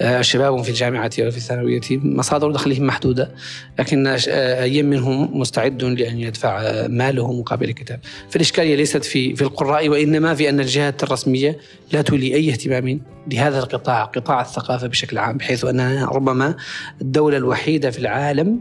[0.00, 3.30] آه، شباب في الجامعة أو في الثانوية مصادر دخلهم محدودة
[3.78, 8.00] لكن اي منهم مستعد لأن يدفع ماله مقابل الكتاب.
[8.30, 11.58] فالإشكالية ليست في في القراء وإنما في أن الجهات الرسمية
[11.92, 16.56] لا تولي أي اهتمام لهذا القطاع قطاع الثقافة بشكل عام بحيث اننا ربما
[17.00, 18.60] الدولة الوحيدة في العالم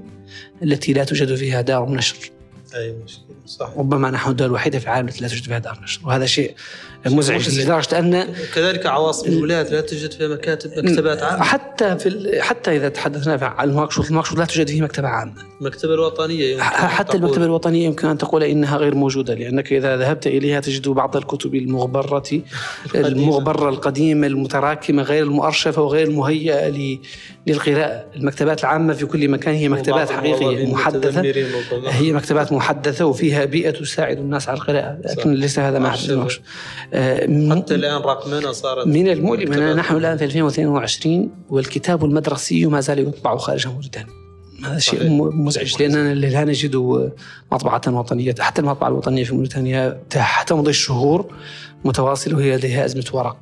[0.63, 2.15] التي لا توجد فيها دار نشر.
[2.75, 3.73] أي مشكلة صح.
[3.77, 6.55] ربما نحن الدول الوحيدة في العالم التي لا توجد فيها دار نشر وهذا شيء
[7.05, 11.43] مزعج لدرجة أن كذلك عواصم الولايات لا توجد فيها مكاتب مكتبات عامة.
[11.43, 15.33] حتى في حتى إذا تحدثنا عن نواكشوط نواكشوط لا توجد فيه مكتبة عامة.
[15.61, 20.59] المكتبه الوطنية حتى المكتبة الوطنية يمكن أن تقول إنها غير موجودة لأنك إذا ذهبت إليها
[20.59, 22.41] تجد بعض الكتب المغبرة
[22.95, 26.99] المغبرة القديمة المتراكمة غير المؤرشفة وغير المهيئة
[27.47, 28.05] للقراءة.
[28.15, 31.21] المكتبات العامة في كل مكان هي مكتبات حقيقية محدثة.
[31.87, 36.39] هي مكتبات محدثة وفيها بيئة تساعد الناس على القراءة لكن ليس هذا ما حدث
[37.51, 42.99] حتى الآن رقمنا صارت من المؤلم أننا نحن الآن في 2022 والكتاب المدرسي ما زال
[42.99, 44.19] يطبع خارج موريتانيا
[44.65, 46.75] هذا شيء مزعج لأننا لا نجد
[47.51, 50.01] مطبعة وطنية حتى المطبعة الوطنية في موريتانيا
[50.47, 51.33] تمضي الشهور
[51.85, 53.37] متواصله وهي لديها أزمة ورق.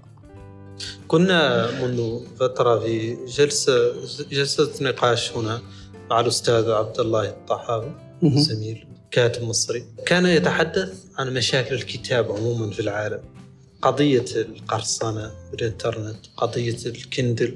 [1.08, 3.94] كنا منذ فترة في جلسة
[4.32, 5.62] جلسة نقاش هنا
[6.10, 7.92] مع الأستاذ عبد الله الطحاوي
[8.24, 9.84] زميل كاتب مصري.
[10.06, 13.20] كان يتحدث عن مشاكل الكتاب عموما في العالم.
[13.82, 17.56] قضية القرصنة بالإنترنت قضية الكندل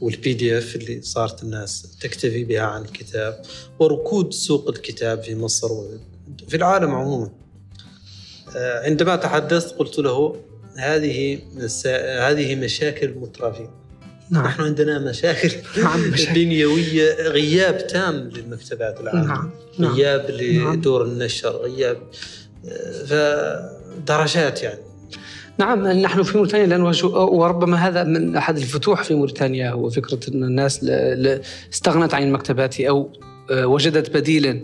[0.00, 3.42] وال PDF اللي صارت الناس تكتفي بها عن الكتاب
[3.78, 7.30] وركود سوق الكتاب في مصر وفي العالم عموما
[8.56, 10.36] آه، عندما تحدثت قلت له
[10.76, 11.38] هذه
[12.28, 13.70] هذه مشاكل المترفين
[14.30, 14.44] نعم.
[14.44, 19.50] نحن عندنا مشاكل, نعم مشاكل بنيوية غياب تام للمكتبات العامة نعم.
[19.78, 19.92] نعم.
[19.92, 22.02] غياب لدور النشر غياب
[22.68, 23.04] آه،
[24.04, 24.89] فدرجات يعني
[25.60, 30.44] نعم نحن في موريتانيا لأنه وربما هذا من أحد الفتوح في موريتانيا هو فكرة أن
[30.44, 30.84] الناس
[31.72, 33.10] استغنت عن المكتبات أو
[33.50, 34.60] آه، وجدت بديلا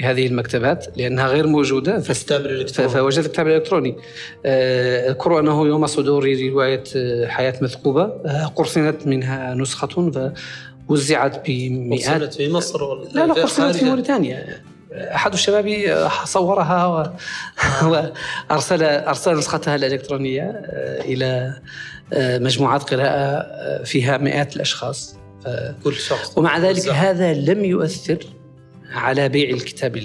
[0.00, 3.96] لهذه المكتبات لأنها غير موجودة فوجدت الكتاب الإلكتروني.
[4.46, 8.04] آه، أذكر أنه يوم صدور رواية آه، حياة مثقوبة
[8.56, 10.10] قرصنت منها نسخة
[10.88, 14.62] فوزعت بمئات قرصنت في مصر ولا لا لا قرصنت في موريتانيا.
[14.94, 16.86] أحد الشباب صورها
[18.50, 21.60] وارسل أرسل نسختها الإلكترونية آه، إلى
[22.12, 25.16] آه، مجموعات قراءة آه، فيها مئات الأشخاص.
[25.84, 26.38] كل شخص.
[26.38, 28.18] ومع ذلك هذا لم يؤثر
[28.92, 29.96] على بيع الكتاب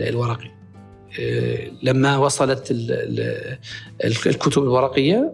[0.00, 0.50] الورقي.
[1.82, 2.66] لما وصلت
[4.04, 5.32] الكتب الورقية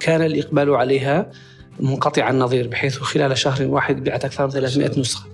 [0.00, 1.30] كان الإقبال عليها
[1.80, 5.26] منقطع النظير بحيث خلال شهر واحد بعت أكثر من 300 نسخة.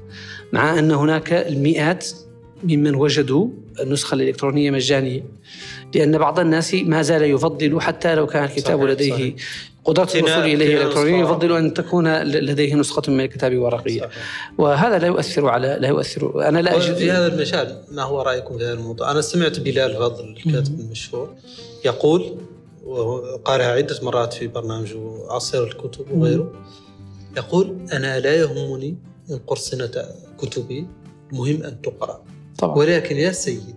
[0.53, 2.09] مع أن هناك المئات
[2.63, 3.49] ممن وجدوا
[3.81, 5.25] النسخة الإلكترونية مجانية
[5.95, 9.35] لأن بعض الناس ما زال يفضل حتى لو كان الكتاب صحيح لديه صحيح.
[9.85, 14.01] قدرة الوصول إليه إلكترونيا يفضل أن تكون لديه نسخة من الكتاب ورقية.
[14.01, 14.13] صحيح.
[14.59, 18.59] وهذا لا يؤثر على لا يؤثر أنا لا أجد في هذا المجال ما هو رأيكم
[18.59, 21.35] في هذا الموضوع؟ أنا سمعت بلال فضل الكاتب المشهور
[21.85, 22.37] يقول
[22.85, 24.89] وقالها عدة مرات في برنامج
[25.29, 26.53] عصير الكتب وغيره
[27.37, 28.97] يقول أنا لا يهمني
[29.31, 30.05] إن قرصنة
[30.39, 30.87] كتبي
[31.33, 32.23] مهم أن تقرأ.
[32.59, 32.77] طبعا.
[32.77, 33.75] ولكن يا سيدي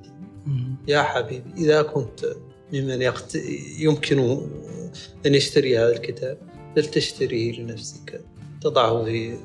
[0.87, 2.35] يا حبيبي إذا كنت
[2.73, 3.37] ممن يقت...
[3.79, 4.19] يمكن
[5.25, 6.37] أن يشتري هذا الكتاب
[6.75, 8.21] فلتشتريه لنفسك
[8.61, 9.37] تضعه في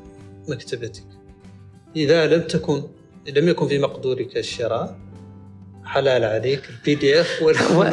[0.48, 1.06] مكتبتك
[1.96, 2.82] إذا لم تكن
[3.28, 4.98] لم يكن في مقدورك الشراء
[5.86, 7.42] حلال عليك ال PDF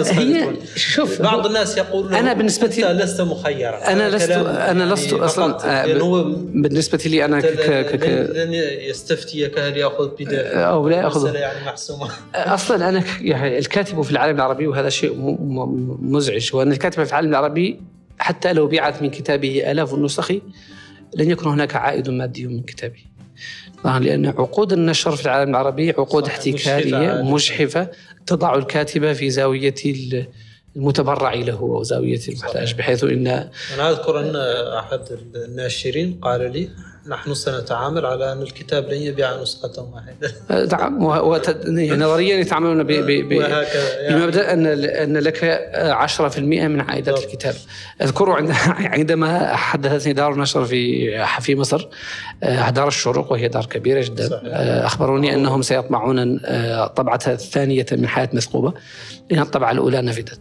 [0.09, 3.91] هي شوف بعض الناس يقول أنا بالنسبة لي لست مخيرا.
[3.91, 8.03] أنا لست أنا لست يعني أصلا يعني هو بالنسبة لي أنا ك ك
[8.35, 8.53] لن
[8.89, 12.09] يستفتيك هل يأخذ بي دي اف أو لا ياخذ يعني محسومة.
[12.35, 15.37] أصلا أنا يعني الكاتب في العالم العربي وهذا شيء
[16.01, 17.79] مزعج وأن الكاتب في العالم العربي
[18.19, 20.31] حتى لو بيعت من كتابه آلاف النسخ
[21.15, 22.99] لن يكون هناك عائد مادي من كتابه.
[23.85, 27.87] لأن عقود النشر في العالم العربي عقود احتكارية مجحفة
[28.25, 29.75] تضع الكاتب في زاوية
[30.75, 34.35] المتبرع له أو زاوية المحتاج بحيث إن أنا أذكر أن
[34.77, 35.01] أحد
[35.35, 36.69] الناشرين قال لي
[37.07, 40.33] نحن سنتعامل على أن الكتاب لن يبيع نسخة واحدة.
[40.77, 41.03] نعم
[42.03, 42.87] نظريا يتعاملون ب...
[42.87, 43.05] ب...
[43.05, 43.31] ب...
[43.31, 44.15] يعني.
[44.15, 45.37] بمبدأ أن أن لك
[46.17, 47.55] 10% من عائدات الكتاب.
[48.01, 48.31] أذكر
[48.95, 51.87] عندما حدثتني دار النشر في في مصر
[52.43, 54.29] آه، دار الشروق وهي دار كبيرة جدا.
[54.29, 54.41] صحيح.
[54.45, 56.93] آه، أخبروني أنهم سيطبعون آه،
[57.27, 58.73] الثانية من حياة مثقوبة.
[59.29, 60.39] لأن الطبعة الأولى نفدت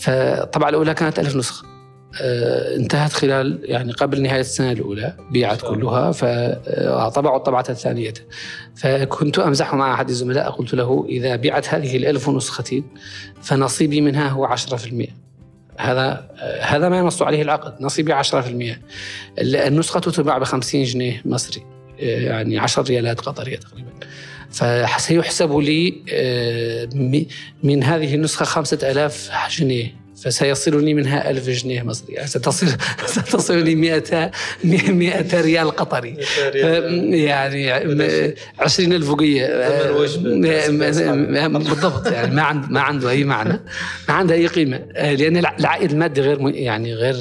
[0.00, 1.77] فالطبعة الأولى كانت ألف نسخة.
[2.20, 8.14] انتهت خلال يعني قبل نهاية السنة الأولى بيعت كلها فطبعوا الطبعة الثانية
[8.76, 12.82] فكنت أمزح مع أحد الزملاء قلت له إذا بيعت هذه الألف نسخة
[13.42, 15.08] فنصيبي منها هو 10%
[15.78, 18.26] هذا هذا ما ينص عليه العقد نصيبي 10%
[19.40, 21.62] النسخة تباع ب 50 جنيه مصري
[22.00, 23.90] آه، يعني 10 ريالات قطرية تقريبا.
[24.50, 26.88] فسيحسب لي آه،
[27.62, 29.94] من هذه النسخة 5000 جنيه.
[30.22, 32.26] فسيصلني منها ألف جنيه مصري.
[32.26, 32.66] ستصل
[33.16, 34.30] ستصلني 200
[34.64, 36.16] 200 ريال قطري.
[37.14, 37.72] يعني
[38.58, 39.46] 20 ألف وقية
[41.48, 43.60] بالضبط يعني ما عنده ما عنده أي معنى.
[44.08, 44.78] ما عنده أي قيمة.
[44.94, 47.16] لأن العائد المادي غير يعني غير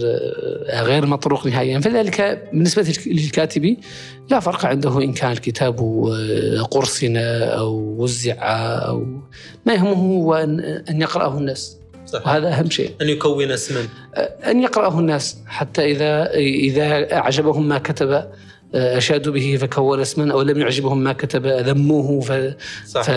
[0.69, 1.79] غير مطروق نهائيا.
[1.79, 3.77] فذلك بالنسبة للكاتب
[4.29, 5.79] لا فرق عنده إن كان الكتاب
[6.71, 8.35] قرصنا أو وزع
[8.87, 9.05] أو
[9.65, 10.35] ما يهمه هو
[10.89, 11.77] أن يقرأه الناس.
[12.07, 12.27] صح.
[12.27, 13.87] وهذا أهم شيء أن يكون اسما
[14.47, 18.23] أن يقرأه الناس حتى إذا إذا أعجبهم ما كتب
[18.75, 22.31] أشادوا به فكون اسما أو لم يعجبهم ما كتب ذموه ف...
[22.87, 23.01] صح.
[23.01, 23.11] ف...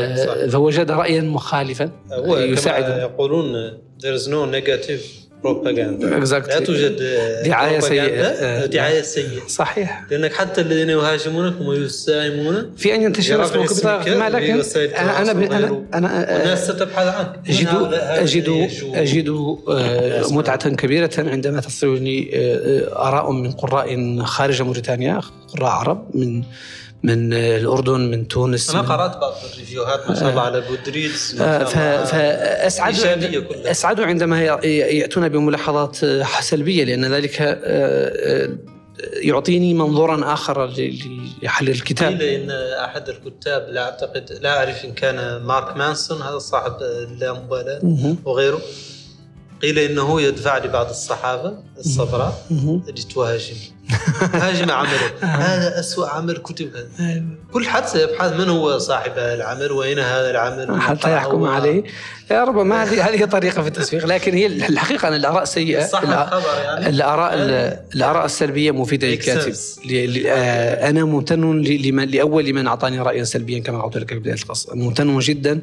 [0.53, 1.91] فوجد رأيا مخالفا
[2.27, 3.71] يساعد يقولون
[4.03, 6.25] there is no negative بروباغندا.
[6.25, 6.49] Exactly.
[6.49, 7.03] لا توجد
[7.45, 8.23] دعاية سيئة.
[8.23, 9.47] آه، دعاية سيئة.
[9.49, 10.05] صحيح.
[10.11, 15.85] لأنك حتى الذين يهاجمونك ويساهمون في أن ينتشر اسمك بطريقه ما لكن أنا أنا أنا,
[15.95, 19.29] أنا الناس ستبحث عنك اجد اجد أجد
[19.69, 26.43] آه، متعة كبيرة عندما تصلني آه، آراء من قراء خارج موريتانيا قراء عرب من
[27.03, 32.95] من الأردن من تونس أنا قرأت بعض الريفيوهات ما شاء الله على Goodreads فاسعد
[33.67, 35.97] اسعد عندما يأتون بملاحظات
[36.41, 38.51] سلبية لأن ذلك آه، آه،
[39.01, 40.67] يعطيني منظورا آخر
[41.43, 42.09] لحل الكتاب.
[42.09, 42.51] قيل إن
[42.85, 48.61] أحد الكتاب لا أعتقد لا أعرف إن كان مارك مانسون هذا صاحب اللامبالاه وغيره.
[49.63, 52.43] قيل إنه يدفع لبعض الصحافة الصفراء
[52.89, 53.57] لتهاجم
[54.43, 56.71] هاجم عمله هذا أسوأ عمل كتب.
[57.53, 61.85] كل حد سيبحث من هو صاحب هذا العمل وأين هذا العمل حتى يحكم عليه؟
[62.31, 65.89] يا ربما هذه هذه طريقة في التسويق لكن هي الحقيقة أن الآراء سيئة.
[66.03, 66.89] يعني.
[66.89, 67.35] الآراء
[67.95, 69.55] الآراء السلبية مفيدة للكاتب.
[70.27, 74.75] آه، أنا ممتن لأول من أعطاني رأيا سلبيا كما قلت لك في بداية القصة.
[74.75, 75.63] ممتن جدا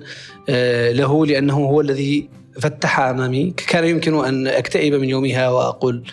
[0.49, 6.03] آه، له لأنه هو الذي فتح أمامي كان يمكن أن أكتئب من يومها وأقول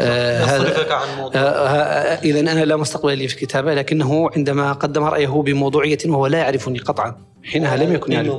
[0.00, 1.40] آه عن موضوع.
[1.40, 6.26] آه, آه، اذا أنا لا مستقبل لي في الكتابة لكنه عندما قدم رأيه بموضوعية وهو
[6.26, 8.36] لا يعرفني قطعا حينها لم يكن يعرف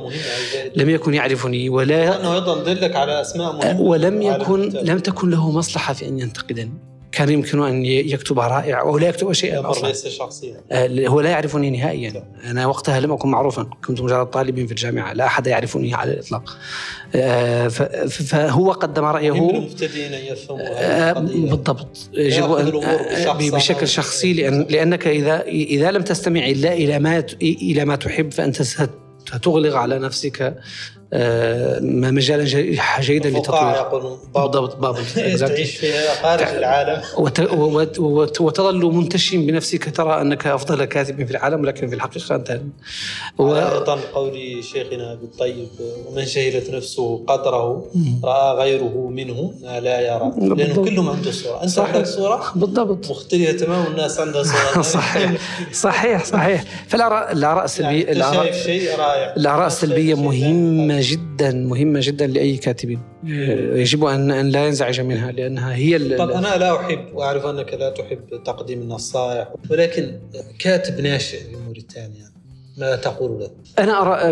[0.76, 5.50] لم يكن يعرفني ولا انه أيضا دلك على أسماء مهمه ولم يكن لم تكن له
[5.50, 6.89] مصلحة في أن ينتقدني.
[7.12, 9.88] كان يمكن أن يكتب رائع أو لا يكتب شيئا أصلا.
[9.88, 10.60] ليس شخصيا.
[10.72, 12.24] آه، هو لا يعرفني نهائيا.
[12.44, 13.66] أنا وقتها لم أكن معروفا.
[13.86, 15.12] كنت مجرد طالب في الجامعة.
[15.12, 16.58] لا أحد يعرفني على الإطلاق.
[17.14, 19.50] آه، فهو قدم رأيه.
[19.50, 22.10] المبتدئين أن يفهموا آه، بالضبط.
[23.54, 28.62] بشكل شخصي لأن لأنك اذا إذا لم تستمع الا إلى ما إلى ما تحب فأنت
[28.62, 30.54] ستغلق على نفسك
[31.82, 32.44] مجالا
[33.00, 35.06] جيدا للتطوير يقولون بالضبط بابل
[35.38, 35.92] تعيش في
[36.22, 37.02] خارج العالم.
[38.40, 39.96] وتظل منتشيا بنفسك.
[39.96, 42.60] ترى أنك أفضل كاتب في العالم لكن في الحقيقة أنت
[43.38, 43.54] و...
[43.54, 45.68] أيضا قول شيخنا أبي الطيب
[46.06, 47.84] ومن شهدت نفسه قدره
[48.24, 49.52] رأى غيره منه.
[49.62, 51.62] ما لا يرى لأنه كلهم عنده صورة.
[51.62, 53.10] أنت عندك صورة؟ بالضبط.
[53.10, 54.82] مختلفه تماما والناس عندها صورة.
[54.98, 55.32] صحيح.
[55.72, 56.64] صحيح صحيح.
[56.88, 62.98] فالاراء الاراء السلبيه الاراء شيء رائع الاراء السلبيه مهمة جدا مهمة جدا لأي كاتب.
[63.74, 67.90] يجب أن أن لا ينزعج منها لأنها هي طب أنا لا أحب وأعرف أنك لا
[67.90, 70.20] تحب تقديم النصائح ولكن
[70.58, 72.30] كاتب ناشئ في موريتانيا
[72.78, 74.30] ما تقول له؟ أنا ارى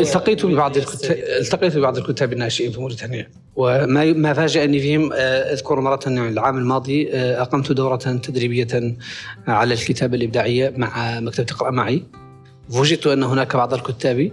[0.00, 3.28] التقيت ببعض الكتاب التقيت ببعض الكتاب الناشئين في موريتانيا.
[3.56, 5.12] وما ما فاجأني فيهم
[5.52, 8.96] أذكر مرة العام الماضي أقمت دورة تدريبية
[9.46, 12.02] على الكتابة الإبداعية مع مكتبة اقرا معي.
[12.70, 14.30] وجدت أن هناك بعض الكتاب آه،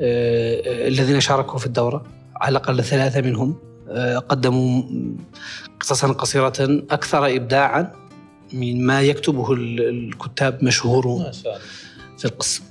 [0.00, 2.04] الذين شاركوا في الدورة.
[2.40, 3.56] على الأقل ثلاثة منهم
[3.88, 4.82] آه، قدموا
[5.80, 7.92] قصصا قصيرة أكثر إبداعا
[8.52, 11.32] من ما يكتبه الكتاب مشهور
[12.18, 12.62] في القصة.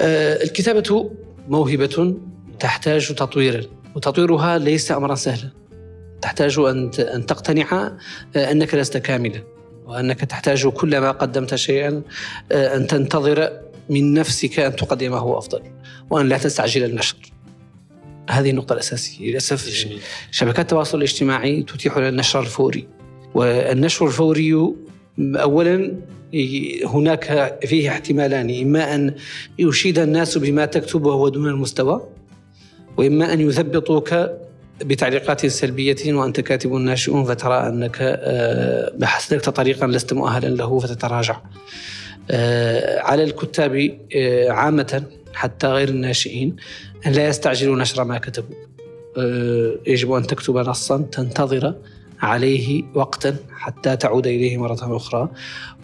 [0.00, 1.10] آه، الكتابة
[1.48, 2.14] موهبة
[2.60, 3.62] تحتاج تطويرا
[3.94, 5.50] وتطويرها ليس أمرا سهلا.
[6.22, 7.92] تحتاج أن تقتنع
[8.36, 9.42] أنك لست كاملا
[9.86, 12.02] وأنك تحتاج كلما قدمت شيئا
[12.52, 13.50] أن تنتظر
[13.90, 15.62] من نفسك أن تقدمه أفضل
[16.10, 17.16] وأن لا تستعجل النشر.
[18.30, 19.30] هذه النقطة الأساسية.
[19.30, 19.86] للأسف
[20.30, 22.88] شبكات التواصل الاجتماعي تتيح لنا النشر الفوري.
[23.34, 24.74] والنشر الفوري
[25.18, 25.96] أولا
[26.86, 29.14] هناك فيه احتمالان إما أن
[29.58, 32.08] يشيد الناس بما تكتب وهو دون المستوى
[32.96, 34.14] وإما أن يثبطوك
[34.84, 41.40] بتعليقات سلبية وأنت كاتب ناشئ فترى أنك آه، بحثت طريقا لست مؤهلا له فتتراجع.
[43.00, 45.02] على الكتاب آه، عامة
[45.34, 46.56] حتى غير الناشئين
[47.06, 48.56] أن لا يستعجلوا نشر ما كتبوا.
[49.18, 51.74] آه، يجب أن تكتب نصا تنتظر
[52.20, 55.28] عليه وقتا حتى تعود إليه مرة أخرى.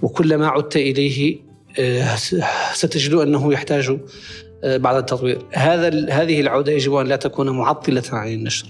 [0.03, 1.39] وكلما عدت إليه
[2.73, 3.99] ستجد أنه يحتاج
[4.65, 5.39] بعد التطوير.
[5.53, 8.67] هذا هذه العودة يجب أن لا تكون معطلة عن النشر.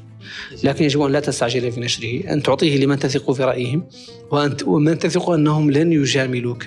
[0.64, 2.32] لكن يجب أن لا تستعجل في نشره.
[2.32, 3.88] أن تعطيه لمن تثق في رأيهم
[4.30, 6.66] وأن ومن تثق أنهم لن يجاملوك.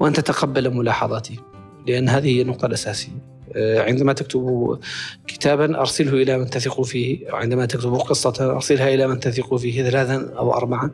[0.00, 1.38] وأن تتقبل ملاحظاتهم
[1.86, 3.36] لأن هذه هي النقطة الأساسية.
[3.56, 4.78] آه، عندما تكتب
[5.26, 10.32] كتابا أرسله إلى من تثق فيه عندما تكتب قصة أرسلها إلى من تثق فيه ثلاثا
[10.38, 10.90] أو أربعا.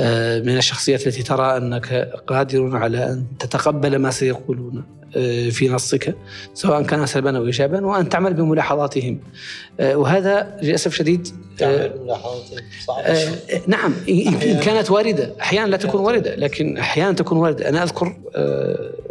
[0.00, 1.92] آه، من الشخصيات التي ترى أنك
[2.26, 5.01] قادر على أن تتقبل ما سيقولون.
[5.50, 6.14] في نصك
[6.54, 9.20] سواء كان سلبا أو ايجابا وأن تعمل بملاحظاتهم.
[9.80, 12.58] آه، وهذا للأسف شديد تعمل بملاحظاتهم.
[12.86, 13.04] صعب.
[13.66, 15.32] نعم ان كانت واردة.
[15.40, 17.68] أحيانا لا تكون واردة لكن أحيانا تكون واردة.
[17.68, 18.16] أنا أذكر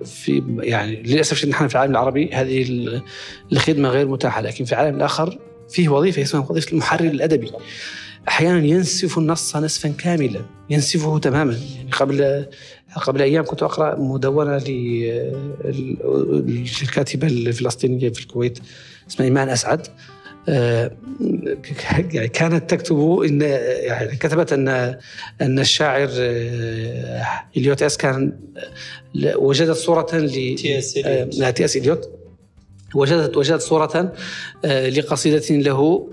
[0.06, 2.66] في يعني للأسف الشديد نحن في العالم العربي هذه
[3.52, 5.40] الخدمة غير متاحة لكن في العالم الآخر
[5.70, 7.52] فيه وظيفة اسمها وظيفة المحرر الأدبي.
[8.28, 11.58] أحيانا ينسف النص نسفا كاملا ينسفه تماما.
[11.76, 12.46] يعني قبل
[12.96, 14.58] قبل أيام كنت أقرأ مدونة
[16.46, 18.60] للكاتبة الفلسطينية في الكويت
[19.10, 19.88] اسمها إيمان أسعد.
[20.50, 20.92] آه،
[22.14, 24.68] يعني كانت تكتب إن يعني كتبت أن
[25.42, 27.26] أن الشاعر آه،
[27.58, 28.40] إليوت إس كان
[29.36, 32.21] وجدت صورة ل تي إس آه، إليوت.
[32.96, 34.14] وجدت وجدت صورة
[34.66, 36.10] لقصيدة له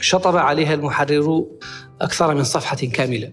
[0.00, 1.44] شطب عليها المحرر
[2.00, 3.32] أكثر من صفحة كاملة.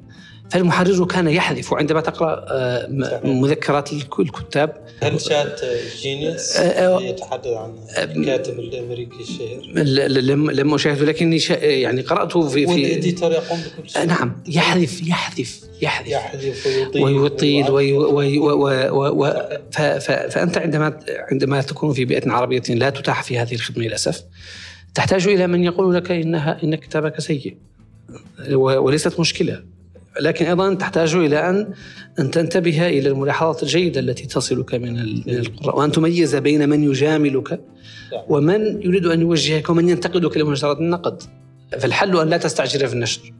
[0.53, 2.87] فالمحرر كان يحذف عندما تقرأ آه،
[3.23, 4.77] مذكرات الكتاب.
[5.03, 5.61] هل شات
[6.01, 9.61] جينيوس آه، آه، يتحدث عن الكاتب الأمريكي الشهير؟
[10.07, 12.81] لم لم اشاهده لكني يعني قرأته في في
[13.21, 14.05] يقوم بكل شيء.
[14.05, 14.43] نعم.
[14.47, 16.07] يحذف يحذف يحذف.
[16.07, 18.03] يحذف ويطيل ويطيل
[20.29, 20.99] فأنت عندما
[21.31, 24.23] عندما تكون في بيئة عربية لا تتاح في هذه الخدمة للأسف
[24.95, 27.57] تحتاج إلى من يقول لك إنها إن كتابك سيء
[28.55, 29.72] وليست مشكلة.
[30.19, 31.73] لكن أيضا تحتاج إلى أن
[32.19, 37.61] أن تنتبه إلى الملاحظات الجيدة التي تصلك من القراء وأن تميز بين من يجاملك
[38.27, 41.23] ومن يريد أن يوجهك ومن ينتقدك لمجرد النقد.
[41.79, 43.33] فالحل أن لا تستعجل في النشر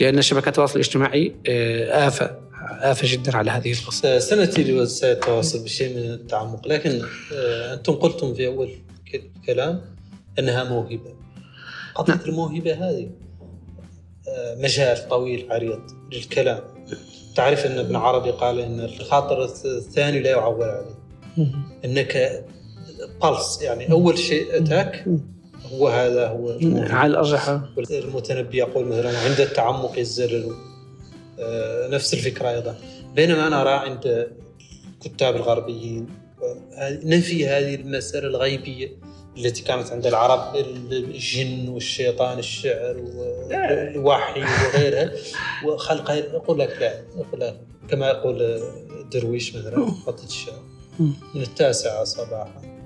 [0.00, 4.18] لأن شبكات التواصل الاجتماعي آه، آفة آفة جدا على هذه القصة.
[4.18, 7.02] سنتي لوسائل التواصل بشيء من التعمق لكن
[7.34, 8.68] آه، أنتم قلتم في أول
[9.46, 9.80] كلام
[10.38, 11.14] أنها موهبة.
[11.94, 12.24] قضية نعم.
[12.26, 13.10] الموهبة هذه.
[14.58, 15.80] مجال طويل عريض
[16.12, 16.60] للكلام.
[17.36, 20.94] تعرف إن ابن عربي قال إن الخاطر الثاني لا يعول عليه.
[21.84, 22.44] إنك
[23.22, 25.04] بلس يعني أول شيء اتاك
[25.72, 27.60] هو هذا هو على الأرجح.
[27.90, 30.52] المتنبي يقول مثلا عند التعمق يزلل
[31.40, 32.76] آه، نفس الفكرة أيضا.
[33.14, 34.28] بينما أنا أرى عند
[35.06, 36.06] الكتاب الغربيين
[37.04, 38.88] نفي هذه المسألة الغيبية؟
[39.36, 40.56] التي كانت عند العرب
[40.92, 45.10] الجن والشيطان الشعر والوحي وغيرها.
[45.64, 47.56] وخلقها يقول لك لا يقول لك
[47.88, 48.62] كما يقول
[49.12, 50.62] درويش مثلا خطة الشعر.
[51.34, 52.80] من التاسعة صباحا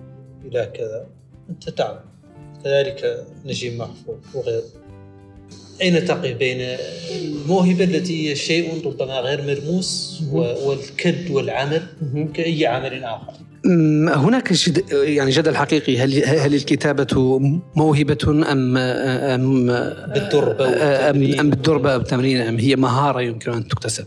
[0.44, 1.06] إلى كذا.
[1.50, 2.00] أنت تعلم.
[2.64, 4.62] كذلك نجيب محفوظ وغيره
[5.80, 6.78] أين تقف بين
[7.16, 11.86] الموهبة التي هي شيء ربما غير ملموس والكد والعمل
[12.34, 13.32] كأي عمل آخر؟
[14.08, 15.98] هناك جد يعني جدل حقيقي.
[15.98, 17.38] هل هل الكتابة
[17.76, 18.18] موهبة
[18.52, 19.66] أم أم
[20.14, 20.68] بالدربة
[21.10, 24.06] أم, أم بالدربة تمرين أم هي مهارة يمكن أن تكتسب.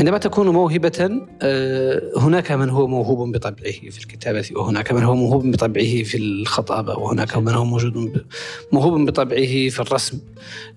[0.00, 5.50] عندما تكون موهبة آه، هناك من هو موهوب بطبعه في الكتابة وهناك من هو موهوب
[5.50, 8.24] بطبعه في الخطابة وهناك من هو موجود
[8.72, 10.18] موهوب بطبعه في الرسم.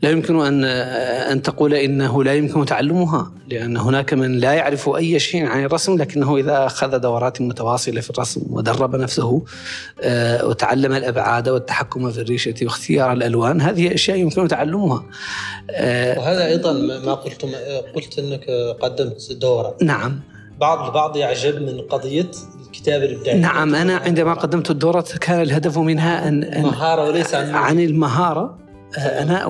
[0.02, 5.20] لا يمكن أن أن تقول إنه لا يمكن تعلمها لأن هناك من لا يعرف أي
[5.20, 9.44] شيء عن الرسم لكنه إذا أخذ دورات متواصلة في الرسم ودرب نفسه
[10.02, 15.04] آه، وتعلم الأبعاد والتحكم في الريشة واختيار الألوان هذه أشياء يمكن تعلمها.
[15.72, 17.46] آه، وهذا أيضا ما قلت
[17.96, 18.46] قلت أنك
[18.82, 19.78] قدمت دورة.
[19.82, 20.20] نعم.
[20.59, 22.32] بعض البعض يعجب من قضية
[22.66, 27.55] الكتابة الإبداعية نعم أنا عندما قدمت الدورة كان الهدف منها أن, أن مهارة وليس عن,
[27.55, 28.64] عن المهارة.
[28.97, 29.43] أنا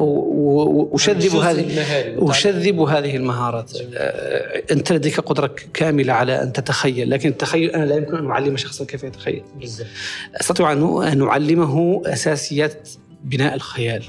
[0.93, 1.86] أشذب هذه
[2.30, 7.95] أشذب هذه المهارات آه، أنت لديك قدرة كاملة على أن تتخيل لكن التخيل أنا لا
[7.95, 9.43] يمكن أن أعلم شخصا كيف يتخيل.
[10.41, 12.89] أستطيع أن أعلمه أساسيات
[13.24, 14.03] بناء الخيال.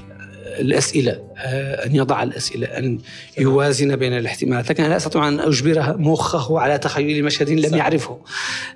[0.45, 2.99] الأسئلة آه، أن يضع الأسئلة أن
[3.37, 4.69] يوازن بين الاحتمالات.
[4.69, 8.19] لكن لا أستطيع أن أجبره مخه على تخيل مشهد لم يعرفه.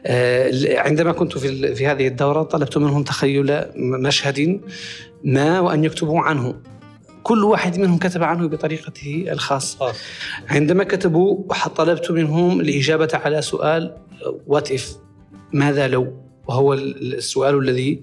[0.05, 4.61] آه، عندما كنت في, في هذه الدورة طلبت منهم تخيل مشهد
[5.24, 6.55] ما وأن يكتبوا عنه.
[7.24, 9.93] كل واحد منهم كتب عنه بطريقته الخاصة.
[10.47, 13.97] عندما كتبوا طلبت منهم الإجابة على سؤال
[14.47, 14.95] وات إف
[15.53, 18.00] ماذا لو؟ وهو السؤال الذي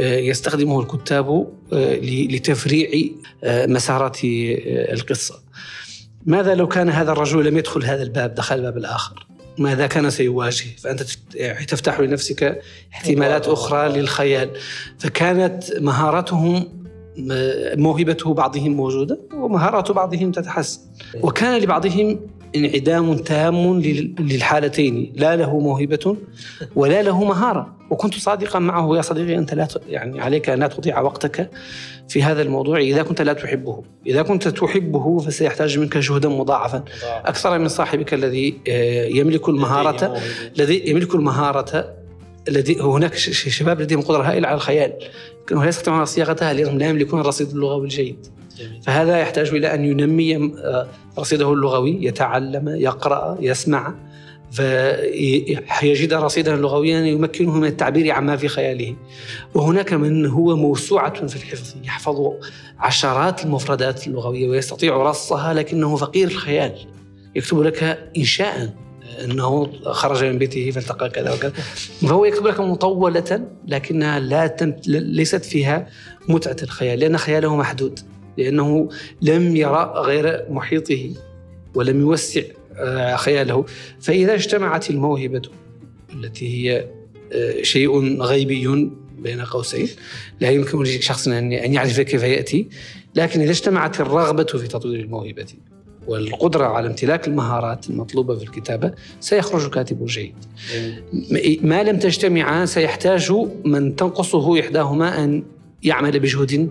[0.00, 1.28] آه، يستخدمه الكتاب
[1.72, 2.88] آه، لتفريع
[3.44, 5.34] آه، مسارات القصة.
[6.26, 9.26] ماذا لو كان هذا الرجل لم يدخل هذا الباب دخل الباب الآخر؟
[9.58, 11.02] ماذا كان سيواجه؟ فأنت
[11.34, 14.50] يعني تفتح لنفسك احتمالات أخرى للخيال.
[14.98, 16.68] فكانت مهارتهم
[17.76, 20.80] موهبته بعضهم موجودة ومهارات بعضهم تتحسن.
[21.22, 22.20] وكان لبعضهم
[22.56, 23.80] انعدام تام
[24.20, 25.12] للحالتين.
[25.16, 26.16] لا له موهبة
[26.76, 27.79] ولا له مهارة.
[27.90, 28.96] وكنت صادقا معه.
[28.96, 31.50] يا صديقي أنت لا يعني عليك أن لا تضيع وقتك
[32.08, 32.78] في هذا الموضوع.
[32.78, 36.84] إذا كنت لا تحبه إذا كنت تحبه فسيحتاج منك جهدا مضاعفا.
[37.24, 40.20] أكثر من صاحبك الذي آه، يملك المهارة
[40.56, 42.00] الذي يملك المهارة
[42.48, 44.92] الذي هناك شباب لديهم قدرة هائلة على الخيال
[45.42, 48.26] لكنهم لا يستطيعون صياغتها لأنهم لا يملكون الرصيد اللغوي الجيد
[48.82, 50.88] فهذا يحتاج إلى أن ينمي آه،
[51.18, 53.94] رصيده اللغوي يتعلم يقرأ يسمع.
[54.50, 58.96] فيجد رصيدا لغويا يمكنه من التعبير عما في خياله.
[59.54, 62.16] وهناك من هو موسوعة في الحفظ يحفظ
[62.78, 66.74] عشرات المفردات اللغوية ويستطيع رصها لكنه فقير الخيال.
[67.36, 68.74] يكتب لك إنشاء
[69.24, 71.52] أنه خرج من بيته فالتقى كذا وكذا.
[72.00, 75.86] فهو يكتب لك مطولة لكنها لا تم ليست فيها
[76.28, 78.00] متعة الخيال لأن خياله محدود
[78.38, 78.88] لأنه
[79.22, 81.10] لم يرى غير محيطه
[81.74, 82.42] ولم يوسع
[83.16, 83.64] خياله.
[84.00, 85.42] فإذا اجتمعت الموهبة
[86.14, 86.86] التي هي
[87.32, 89.88] آه، شيء غيبي بين قوسين
[90.40, 92.68] لا يمكن لشخص ان يعرف كيف يأتي
[93.14, 95.46] لكن إذا اجتمعت الرغبة في تطوير الموهبة
[96.06, 100.34] والقدرة على امتلاك المهارات المطلوبة في الكتابة سيخرج كاتب جيد.
[101.62, 103.32] ما لم تجتمعا سيحتاج
[103.64, 105.42] من تنقصه إحداهما أن
[105.82, 106.70] يعمل بجهد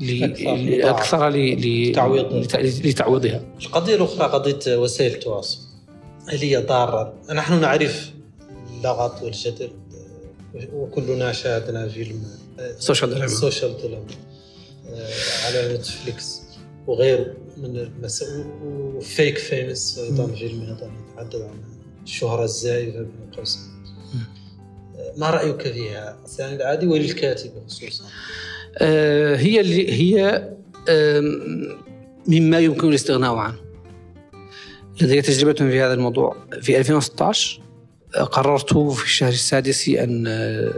[0.94, 2.40] أكثر لتعويضها.
[3.62, 5.58] القضية الأخرى قضية وسائل التواصل.
[6.28, 8.10] هل هي ضارة؟ نحن نعرف
[8.78, 9.70] اللغط والجدل
[10.72, 12.22] وكلنا شاهدنا فيلم
[12.78, 14.04] Social Dilemma Social Dilemma
[15.46, 16.40] على نتفليكس
[16.86, 18.26] وغيره من المسا
[18.64, 21.60] و Fake Famous أيضا فيلم أيضا يتحدث عن
[22.04, 23.62] الشهرة الزائفة بين قوسين
[25.16, 28.04] ما رأيك فيها؟ الانسان العادي وللكاتب خصوصا؟
[28.78, 30.48] آه هي اللي هي
[30.88, 31.22] آه
[32.26, 33.56] مما يمكن الاستغناء عنه.
[35.00, 36.36] لدي تجربة في هذا الموضوع.
[36.62, 37.60] في 2016
[38.14, 40.74] قررت في الشهر السادس أن آه،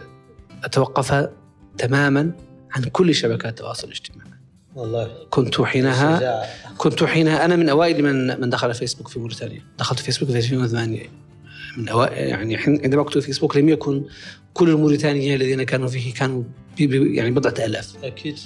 [0.64, 1.28] أتوقف
[1.78, 2.32] تماما
[2.70, 4.30] عن كل شبكات التواصل الاجتماعي.
[4.74, 5.10] والله.
[5.30, 6.42] كنت حينها
[6.78, 9.62] كنت حينها أنا من أوائل من من دخل فيسبوك في موريتانيا.
[9.78, 11.00] دخلت فيسبوك في 2008
[11.76, 14.04] من اوائل يعني عندما كنت في فيسبوك لم يكن
[14.54, 16.42] كل الموريتانيين الذين كانوا فيه كانوا
[16.78, 17.92] يعني بضعة آلاف.
[18.04, 18.38] أكيد.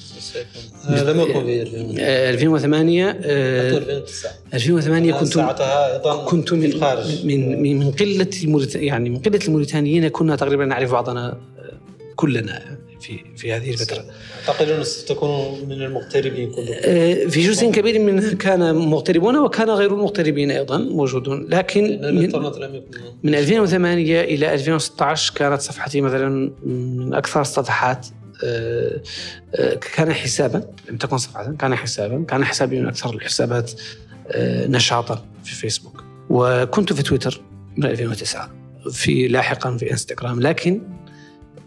[0.88, 5.38] آه لم يكن في 2008 2009 2008 كنت
[6.28, 6.70] كنت من
[7.26, 8.30] من من قلة
[8.74, 11.28] يعني من قلة الموريتانيين كنا تقريبا نعرف بعضنا
[11.58, 11.72] آه،
[12.16, 12.75] كلنا.
[13.00, 14.04] في في هذه الفترة.
[14.46, 20.50] تعتقدون ستكونوا من المغتربين كلهم؟ آه، في جزء كبير منها كان مغتربون وكان غير المغتربين
[20.50, 22.32] أيضا موجودون لكن من,
[23.22, 28.06] من 2008 إلى 2016 كانت صفحتي مثلا من أكثر الصفحات
[28.44, 29.00] آه،
[29.54, 33.72] آه، كان حسابا لم تكن صفحة كان حسابا كان حسابي من أكثر الحسابات
[34.68, 37.40] نشاطا في فيسبوك وكنت في تويتر
[37.76, 38.50] من 2009
[38.90, 40.82] في لاحقا في إنستغرام لكن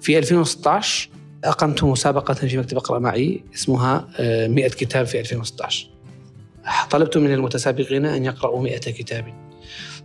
[0.01, 1.09] في 2016
[1.43, 5.89] أقمت مسابقة في مكتب اقرأ معي اسمها 100 آه، كتاب في 2016
[6.89, 9.25] طلبت من المتسابقين أن يقرأوا 100 كتاب.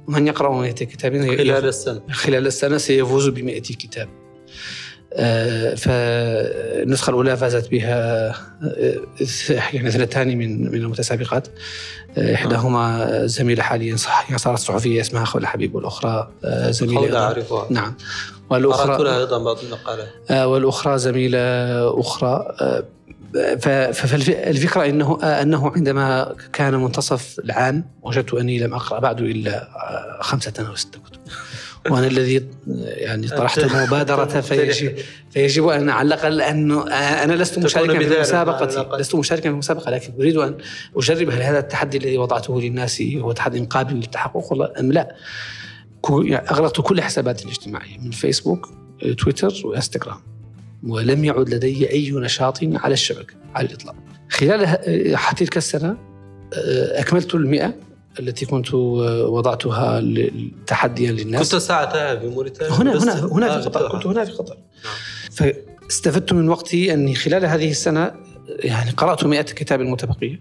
[0.09, 2.01] ومن يقرأ 100 كتاب خلال السنة.
[2.11, 4.09] خلال السنة سيفوز ب 100 كتاب.
[5.13, 9.01] آه، فالنسخة الأولى فازت بها آه،
[9.73, 11.49] يعني اثنتان من من المتسابقات.
[12.19, 16.31] إحداهما زميلة حاليا صح صارت صحفية اسمها خولة حبيب والأخرى
[16.71, 17.67] زميلة أعرفها.
[17.71, 17.95] نعم.
[18.55, 21.39] والأخرى لها أيضا بعض المقالات آه، والأخرى زميلة
[22.01, 22.55] أخرى.
[22.61, 22.85] آه،
[23.93, 29.69] فالفكرة أنه آه، أنه عندما كان منتصف العام وجدت أني لم أقرأ بعد إلا
[30.21, 31.21] خمسة أو ستة كتب.
[31.91, 32.49] وأنا الذي
[32.85, 34.97] يعني طرحت المبادره فيجب
[35.31, 38.99] فيجب أن على الاقل انه أنا لست مشاركا في المسابقة.
[38.99, 40.57] لست مشاركا في المسابقة لكن أريد أن
[40.97, 45.15] أجرب هل هذا التحدي الذي وضعته للناس هو تحدي قابل للتحقق أم لا؟
[46.11, 48.69] يعني أغلقت كل حساباتي الاجتماعية من فيسبوك
[49.19, 50.21] تويتر وإنستغرام
[50.87, 53.95] ولم يعد لدي أي نشاط على الشبكه على الإطلاق.
[54.31, 54.79] خلال
[55.37, 55.97] تلك السنة
[56.55, 57.75] آه، أكملت المئة
[58.21, 60.03] التي كنت وضعتها
[60.67, 61.53] تحديا للناس.
[61.53, 64.57] كنت ساعتها في موريتانيا هنا هنا هنا في قطر كنت هنا في قطر.
[65.31, 68.13] فاستفدت من وقتي أني خلال هذه السنة
[68.49, 70.41] يعني قرأت 100 كتاب متبقية.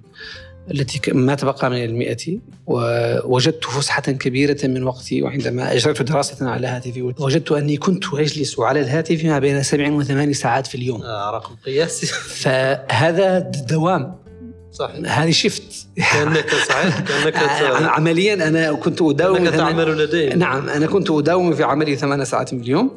[0.71, 2.37] التي ما تبقى من المئة
[2.67, 8.79] ووجدت فسحة كبيرة من وقتي وعندما أجريت دراسة على هاتفي وجدت أني كنت أجلس على
[8.81, 11.01] الهاتف ما بين سبع وثمان ساعات في اليوم.
[11.01, 12.07] آه رقم قياسي.
[12.41, 14.23] فهذا دوام.
[14.71, 15.19] صحيح.
[15.19, 16.99] هذه شفت كانك صحيح.
[16.99, 17.37] كأنك
[17.81, 22.49] عمليا أنا كنت أداوم كأنك تعمل لديه نعم أنا كنت أداوم في عملي ثمان ساعات
[22.49, 22.91] في اليوم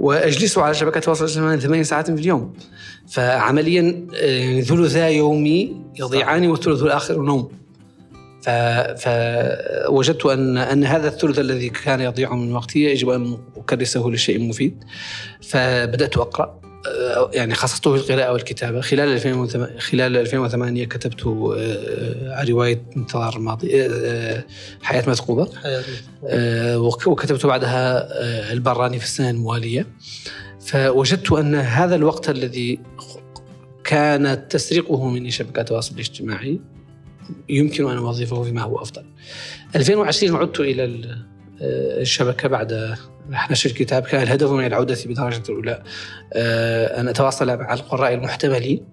[0.00, 2.54] وأجلس على شبكة التواصل الاجتماعي ثمان ساعات في اليوم.
[3.08, 7.48] فعمليا يعني ثلثا يومي يضيعان والثلث الآخر نوم.
[8.96, 14.84] فوجدت ان أن هذا الثلث الذي كان يضيع من وقتي يجب أن أكرسه لشيء مفيد.
[15.40, 18.80] فبدأت أقرأ آه، يعني خصصته في القراءة والكتابة.
[18.80, 24.44] خلال 2008 خلال 2008 كتبت آه، رواية انتظار الماضي آه،
[24.82, 25.48] حياة مثقوبة.
[27.06, 28.08] وكتبت بعدها
[28.52, 29.86] البراني في السنة الموالية.
[30.60, 32.78] فوجدت أن هذا الوقت الذي
[33.88, 36.60] كانت تسرقه مني شبكات التواصل الاجتماعي
[37.48, 39.04] يمكن أن أوظفه فيما هو أفضل.
[39.76, 40.84] 2020 عدت إلى
[42.00, 42.96] الشبكة بعد
[43.50, 45.82] نشر الكتاب كان الهدف من العودة بالدرجة الأولى.
[46.32, 48.84] آه، أن أتواصل مع القراء المحتملين.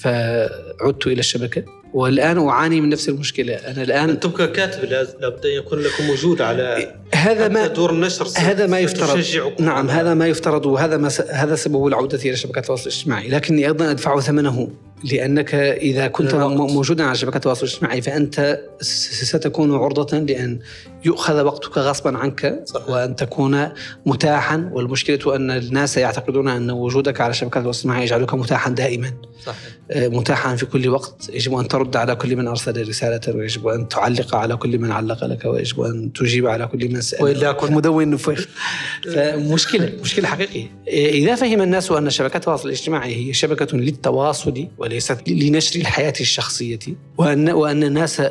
[0.00, 1.64] فعدت إلى الشبكة.
[1.94, 3.54] والآن أعاني من نفس المشكلة.
[3.54, 4.84] أنا الآن أنتم ككاتب
[5.20, 9.24] لابد أن يكون لكم وجود على هذا ما دور النشر هذا ما يفترض.
[9.60, 11.20] نعم هذا ما يفترض وهذا ما س...
[11.20, 13.28] هذا سبب العودة إلى شبكات التواصل الاجتماعي.
[13.28, 14.68] لكني أيضا أدفع ثمنه.
[15.12, 20.58] لأنك إذا كنت موجودا على شبكات التواصل الاجتماعي فأنت ستكون عرضة لأن
[21.04, 22.88] يؤخذ وقتك غصبا عنك صحيح.
[22.88, 23.68] وأن تكون
[24.06, 29.12] متاحا والمشكلة أن الناس يعتقدون أن وجودك على شبكات التواصل الاجتماعي يجعلك متاحا دائما.
[29.44, 29.58] صحيح.
[29.90, 31.30] آه، متاحا في كل وقت.
[31.32, 35.24] يجب أن ترد على كل من أرسل رسالة ويجب أن تعلق على كل من علق
[35.24, 38.10] لك ويجب أن تجيب على كل من سأل وإلا كنت مدون.
[38.10, 38.48] نفخ
[39.14, 40.66] فمشكلة مشكلة حقيقية.
[40.88, 46.78] إذا فهم الناس أن شبكات التواصل الاجتماعي هي شبكة للتواصل وليست لنشر الحياة الشخصية
[47.18, 48.22] وأن وأن الناس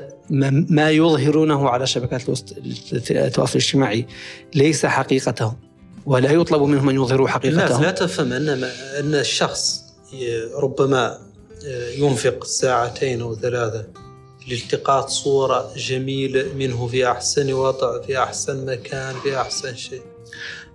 [0.70, 2.22] ما يظهرونه على شبكات
[3.12, 4.08] التواصل الاجتماعي
[4.56, 5.58] ليس حقيقتهم
[6.06, 7.82] ولا يطلب منهم أن يظهروا حقيقتهم.
[7.82, 8.50] لا تفهم أن
[9.00, 9.84] أن الشخص
[10.56, 11.20] ربما
[11.98, 13.86] ينفق ساعتين أو ثلاثة
[14.48, 20.02] لالتقاط صورة جميلة منه في أحسن وضع في أحسن مكان في أحسن شيء.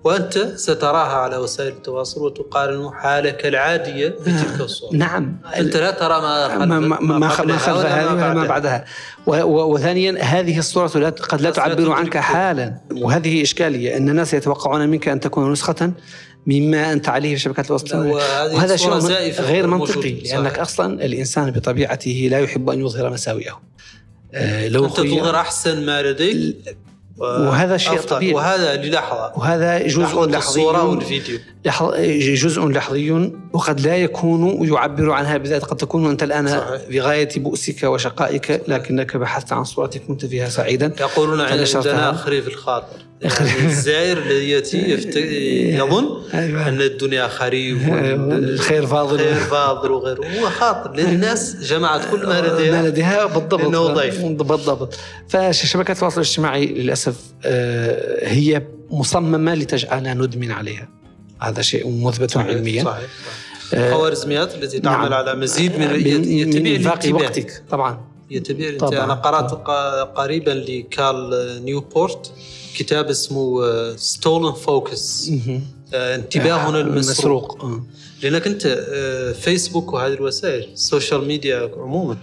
[0.05, 5.39] وأنت ستراها على وسائل التواصل وتقارن حالك العادية بتلك الصور نعم.
[5.57, 8.85] أنت لا ترى ما خلف ما, ما, ما, ما خلف هذه ولا ما بعدها.
[9.27, 12.81] وثانيا هذه الصورة لا قد لا تعبر عنك حالا.
[12.93, 15.93] وهذه إشكالية أن الناس يتوقعون منك أن تكون نسخة
[16.47, 18.93] مما أنت عليه في شبكات التواصل وهذا شيء
[19.41, 23.61] غير منطقي لأنك أصلا الإنسان بطبيعته لا يحب أن يظهر مساوئه.
[24.35, 26.77] آه لو أنت تظهر أحسن ما لديك؟
[27.19, 28.35] وهذا شيء طبيعي.
[28.35, 29.33] وهذه للحظة.
[29.37, 31.39] وهذا جزء لحظي والفيديو.
[32.35, 35.65] جزء لحظي وقد لا يكون يعبر عنها بذات.
[35.65, 36.83] قد تكون أنت الآن صحيح.
[36.91, 40.93] بغاية بؤسك وشقائك لكنك بحثت عن صورة كنت فيها سعيدا.
[41.01, 43.08] يقولون عندنا خريف الخاطر.
[43.23, 44.79] يعني الزائر الذي ياتي
[45.79, 46.69] يظن أيوة.
[46.69, 48.37] أن الدنيا خريف أيوة.
[48.37, 49.15] الخير فاضل.
[49.21, 50.27] الخير فاضل وغيره.
[50.27, 53.61] هو خاطر لأن الناس جمعت كل ما لديها ما لديها بالضبط.
[53.61, 54.99] انه ضيف بالضبط.
[55.29, 60.89] فشبكات التواصل الاجتماعي للأسف آه، هي مصممة لتجعلنا ندمن عليها.
[61.41, 62.85] هذا شيء مثبت علميا.
[62.85, 63.09] صحيح,
[63.73, 63.85] صحيح.
[63.85, 65.13] الخوارزميات التي تعمل نعم.
[65.13, 68.18] على مزيد من يتبيع من وقتك طبعا.
[68.31, 69.05] يتبيع طبعا.
[69.05, 69.53] أنا قرأت
[70.17, 72.33] قريبا لكال نيوبورت
[72.75, 73.63] كتاب اسمه
[73.97, 75.31] Stolen Focus
[75.95, 77.83] آه، انتباهنا المسروق آه.
[78.23, 82.17] لأنك أنت آه، فيسبوك وهذه الوسائل ال social media عموما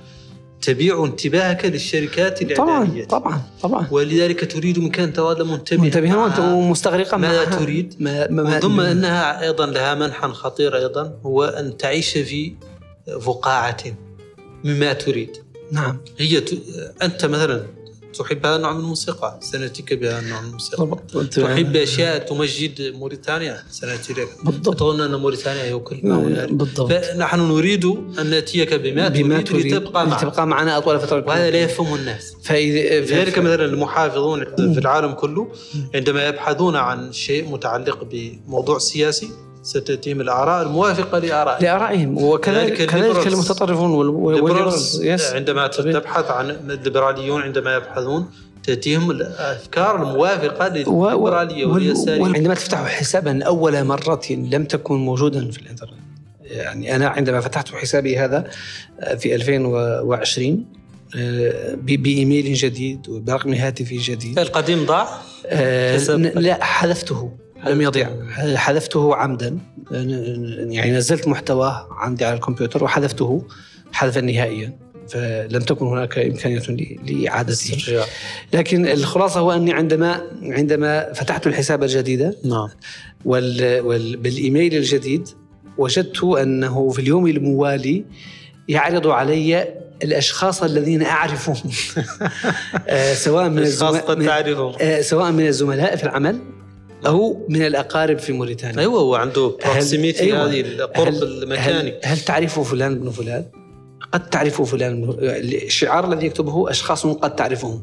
[0.62, 3.06] تبيع انتباهك للشركات الإعلانية.
[3.06, 3.41] طبعا طبعا.
[3.62, 9.41] طبعا ولذلك تريد منك ان تظل منتبها منتبها ومستغرقا ماذا تريد؟ ما ما ضمن أنها
[9.41, 12.53] أيضا لها منحى خطير أيضا هو أن تعيش في
[13.22, 13.78] فقاعة
[14.64, 15.45] مما تريد.
[15.72, 15.97] نعم.
[16.18, 16.61] هي ت...
[17.01, 17.66] أنت مثلا
[18.20, 20.97] تحب هذا النوع من الموسيقى؟ سنأتيك بهذا النوع من الموسيقى.
[21.32, 24.80] تحب أشياء تمجد موريتانيا؟ سنأتي لك بالضبط.
[24.80, 26.91] تظن أن موريتانيا هي كل ما بالضبط.
[26.91, 27.86] فنحن نريد
[28.20, 30.18] أن نأتيك بما, بما تريد, تريد لتبقى معنا.
[30.18, 32.34] لتبقى معنا أطول فترة وهذا لا يفهم الناس.
[32.51, 35.51] لذلك مثلا المحافظون في العالم كله
[35.95, 39.30] عندما يبحثون عن شيء متعلق بموضوع سياسي
[39.66, 41.63] ستتم الآراء الموافقة لآرائهم.
[41.63, 42.18] لآرائهم.
[42.18, 48.26] وكذلك كذلك المتطرفون وال liberals عندما تبحث عن الليبراليون عندما يبحثون
[48.63, 55.99] تأتيهم الأفكار الموافقة للليبرالية واليسارية عندما تفتح حسابا أول مرة لم تكن موجودا في الإنترنت.
[56.43, 58.47] يعني أنا عندما فتحت حسابي هذا
[59.18, 60.66] في 2020
[61.74, 64.39] بإيميل جديد وبرقم هاتفي جديد.
[64.39, 65.07] القديم ضاع؟
[65.45, 67.32] آه لا حذفته.
[67.68, 68.09] لم يضيع.
[68.55, 69.57] حذفته عمدا.
[69.91, 73.47] يعني نزلت محتواه عندي على الكمبيوتر وحذفته
[73.91, 74.86] حذفا نهائيا.
[75.09, 76.59] فلم تكن هناك إمكانية
[77.07, 78.05] لإعادته.
[78.53, 82.70] لكن الخلاصة هو أني عندما عندما فتحت الحساب الجديد نعم.
[83.26, 85.28] وال وال بالإيميل الجديد
[85.78, 88.05] وجدت أنه في اليوم الموالي
[88.68, 89.68] يعرض علي
[90.03, 91.55] الأشخاص الذين أعرفهم.
[92.88, 94.74] آه، سواء من الزملاء قد تعرفهم.
[94.82, 96.39] آه، سواء من الزملاء في العمل
[97.06, 100.45] أو من الأقارب في موريتانيا أيوه هو عنده بروكسيميتي أيوة.
[100.45, 103.45] هذه القرب المكاني هل, هل تعرف فلان بن فلان؟
[104.12, 107.82] قد تعرف فلان بن الشعار الذي يكتبه أشخاص قد تعرفهم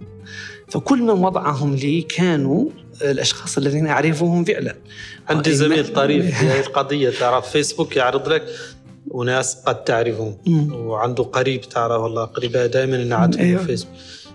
[0.68, 2.64] فكل من وضعهم لي كانوا
[3.02, 4.76] الأشخاص الذين أعرفهم فعلا
[5.28, 8.42] عندي زميل طريف في هذه القضية تعرف فيسبوك يعرض لك
[9.08, 10.36] وناس قد تعرفهم.
[10.74, 13.60] وعنده قريب تعرف والله قريبة دائما نعرفه أيوة.
[13.60, 13.94] في فيسبوك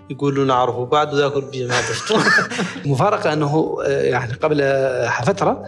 [0.10, 2.16] يقول له نعرفه بعد ذاك اللي ما عرفته.
[2.86, 5.64] المفارقه أنه آه، يعني قبل آه، فترة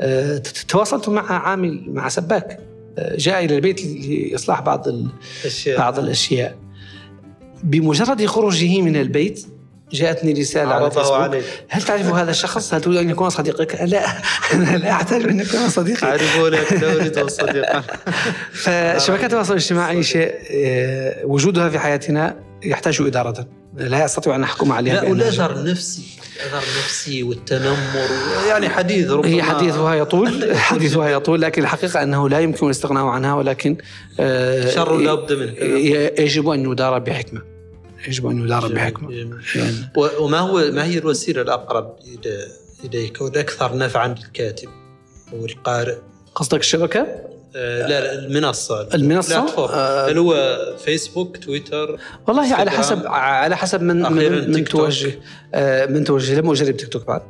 [0.00, 2.60] آه، تواصلت مع عامل مع سباك
[3.16, 5.08] جاء إلى البيت لإصلاح بعض ال-
[5.44, 5.78] أشياء.
[5.78, 6.56] بعض الأشياء.
[7.62, 9.46] بمجرد خروجه من البيت
[9.92, 11.44] جاءتني رسالة على فيسبوك عليك.
[11.68, 14.04] هل تعرف هذا الشخص؟ هل تريد أن يكون صديقك؟ لا.
[14.54, 16.06] أنا لا احتاج أن يكون صديقي.
[16.06, 17.80] عرفوا لك لا أريد صديقا
[18.62, 20.34] فشبكات التواصل الاجتماعي شيء
[21.24, 23.46] وجودها في حياتنا يحتاج إدارة.
[23.76, 26.02] لا استطيع أن أحكم عليها لا والاثر النفسي
[26.36, 28.08] الاثر النفسي والتنمر
[28.48, 33.34] يعني حديث ربما هي حديثها يطول حديثها يطول لكن الحقيقة أنه لا يمكن الاستغناء عنها
[33.34, 33.76] ولكن
[34.20, 35.52] آه، شر لا بد منه.
[36.20, 37.42] يجب أن يدار بحكمة
[38.08, 39.12] يجب أن يدار بحكمة.
[39.54, 41.96] يعني وما هو ما هي الوسيلة الأقرب
[42.84, 44.68] إليك والأكثر نفعا للكاتب
[45.32, 45.96] والقارئ؟
[46.34, 47.06] قصدك الشبكة؟
[47.56, 48.88] آه، لا المنصة.
[48.94, 49.36] المنصة.
[49.58, 51.98] آه، هل هو فيسبوك تويتر
[52.28, 52.70] والله على.
[52.70, 54.64] حسب على حسب من من, من.
[54.64, 55.10] توجه.
[55.54, 56.40] آه، من توجه.
[56.40, 57.22] لم أجرب تيك توك بعد.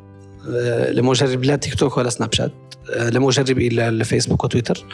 [0.55, 2.53] آه، لم أجرب لا تيك توك ولا سناب شات.
[2.95, 4.85] آه، لم أجرب إلا الفيسبوك وتويتر.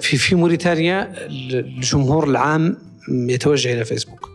[0.00, 2.76] في في موريتانيا الجمهور العام
[3.08, 4.28] يتوجه إلى فيسبوك.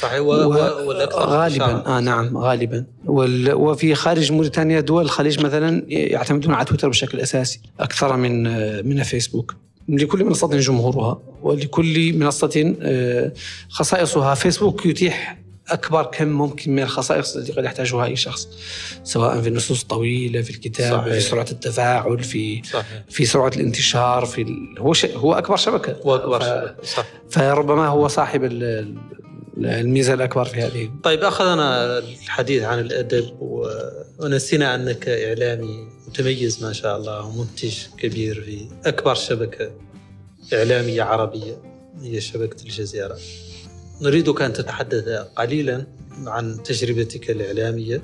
[0.00, 1.86] صحيح و- و- غالبا.
[1.86, 2.84] آه نعم غالبا.
[3.06, 8.42] وال وفي خارج موريتانيا دول الخليج مثلا يعتمدون على تويتر بشكل أساسي أكثر من
[8.88, 9.54] من فيسبوك.
[9.88, 13.32] لكل منصة جمهورها ولكل منصة آه،
[13.68, 18.48] خصائصها فيسبوك يتيح أكبر كم ممكن من الخصائص التي قد يحتاجها أي شخص
[19.04, 21.12] سواء في النصوص الطويلة في الكتاب صحيح.
[21.14, 24.74] في سرعة التفاعل في صحيح في سرعة الانتشار في ال...
[24.78, 26.44] هو هو أكبر شبكة واكبر ف...
[26.44, 26.74] شبكة.
[26.84, 28.94] صح فربما هو صاحب ال-
[29.58, 33.30] ال- الميزة الأكبر في هذه طيب أخذنا الحديث عن الأدب.
[34.20, 39.70] ونسينا أنك إعلامي متميز ما شاء الله ومنتج كبير في أكبر شبكة
[40.52, 41.56] إعلامية عربية
[42.02, 43.18] هي شبكة الجزيرة.
[44.02, 45.86] نريدك أن تتحدث قليلا
[46.26, 48.02] عن تجربتك الإعلامية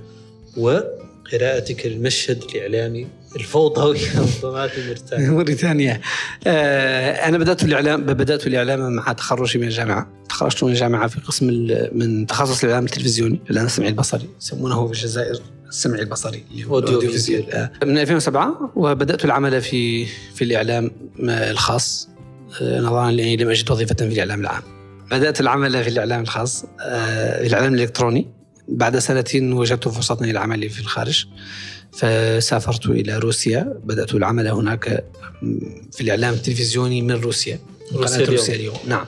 [0.57, 3.07] وقراءتك المشهد الإعلامي
[3.37, 3.99] الفوضوي
[4.43, 5.31] ربما في موريتانيا.
[5.31, 6.01] موريتانيا
[6.47, 10.09] آه، أنا بدأت الاعلام بدأت الإعلام مع تخرجي من الجامعة.
[10.28, 11.47] تخرجت من الجامعة في قسم
[11.93, 13.41] من تخصص الإعلام التلفزيوني.
[13.51, 17.53] الآن السمعي البصري يسمونه في الجزائر السمعي البصري اللي الأوديوفيزيال.
[17.53, 22.09] آه، من 2007 وبدأت العمل في في الإعلام الخاص.
[22.62, 24.62] آه، نظرا لأني لم أجد وظيفة في الإعلام العام.
[25.11, 28.39] بدأت العمل في الإعلام الخاص آه، في الإعلام الإلكتروني.
[28.70, 31.26] بعد سنتين وجدت فرصة للعمل في الخارج
[31.92, 35.04] فسافرت إلى روسيا بدأت العمل هناك
[35.92, 37.58] في الإعلام التلفزيوني من روسيا
[37.92, 38.36] روسيا قناة اليوم.
[38.36, 38.76] روسيا اليوم.
[38.86, 39.06] نعم.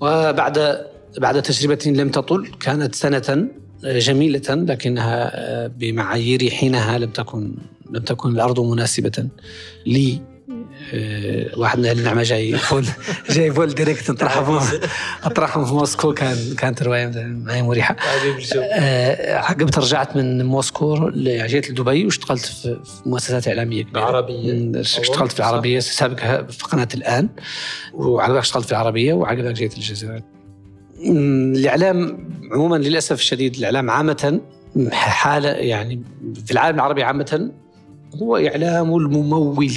[0.00, 0.86] وبعد
[1.18, 3.48] بعد تجربة لم تطل كانت سنة
[3.84, 7.54] جميلة لكنها بمعايير حينها لم تكن
[7.90, 9.28] لم تكن الأرض مناسبة
[9.86, 10.14] لي.
[10.14, 10.31] آه،
[11.56, 12.84] واحد من أهل النعمة جاي فول
[13.30, 14.60] جاي فول ديريكت اطرحهم
[15.24, 16.14] اطرحهم في موسكو.
[16.14, 17.96] كان كانت رواية معي مريحة.
[18.72, 24.04] آه، عقبت رجعت من موسكو جيت لدبي واشتغلت في مؤسسات إعلامية كبيرة.
[24.04, 24.52] عربية.
[24.52, 25.38] مم، اشتغلت في.
[25.38, 27.28] العربية سابقها في قناة الآن.
[27.94, 30.22] وعقبك اشتغلت في العربية وعقبك جيت الجزائر
[31.06, 34.40] الإعلام عموما للأسف الشديد الإعلام عامة
[34.92, 36.02] حالة يعني
[36.46, 37.50] في العالم العربي عامة
[38.22, 39.72] هو اعلام الممول.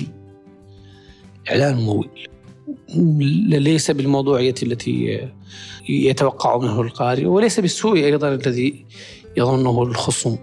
[1.49, 2.09] اعلام ممول
[3.49, 5.27] ليس بالموضوعية التي
[5.89, 8.85] يتوقع منه القارئ وليس بالسوء أيضا الذي
[9.37, 10.39] يظنه الخصوم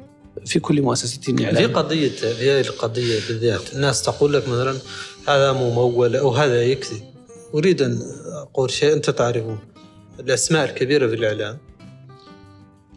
[0.46, 3.74] في كل مؤسسة في اعلام قضية في هذه القضية بالذات.
[3.74, 4.76] الناس تقول لك مثلا
[5.28, 7.02] هذا ممول أو هذا يكذب
[7.54, 7.98] أريد أن
[8.32, 9.58] أقول شيء أنت تعرفه.
[10.20, 11.58] الأسماء الكبيرة في الإعلام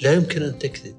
[0.02, 0.96] لا يمكن أن تكذب.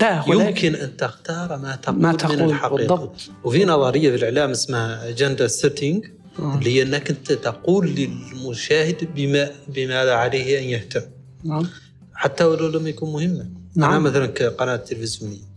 [0.00, 2.76] لا يمكن أن تختار ما تقول, ما من تقول الحقيقة.
[2.76, 3.16] بالضبط.
[3.44, 6.06] وفي نظرية في الإعلام اسمها أجندة سيتنج
[6.38, 11.02] اللي هي أنك أنت تقول للمشاهد بما بماذا عليه أن يهتم.
[11.44, 11.66] نعم.
[12.14, 13.50] حتى ولو لم يكن مهما.
[13.76, 13.90] نعم.
[13.90, 15.50] أنا مثلا كقناة تلفزيونية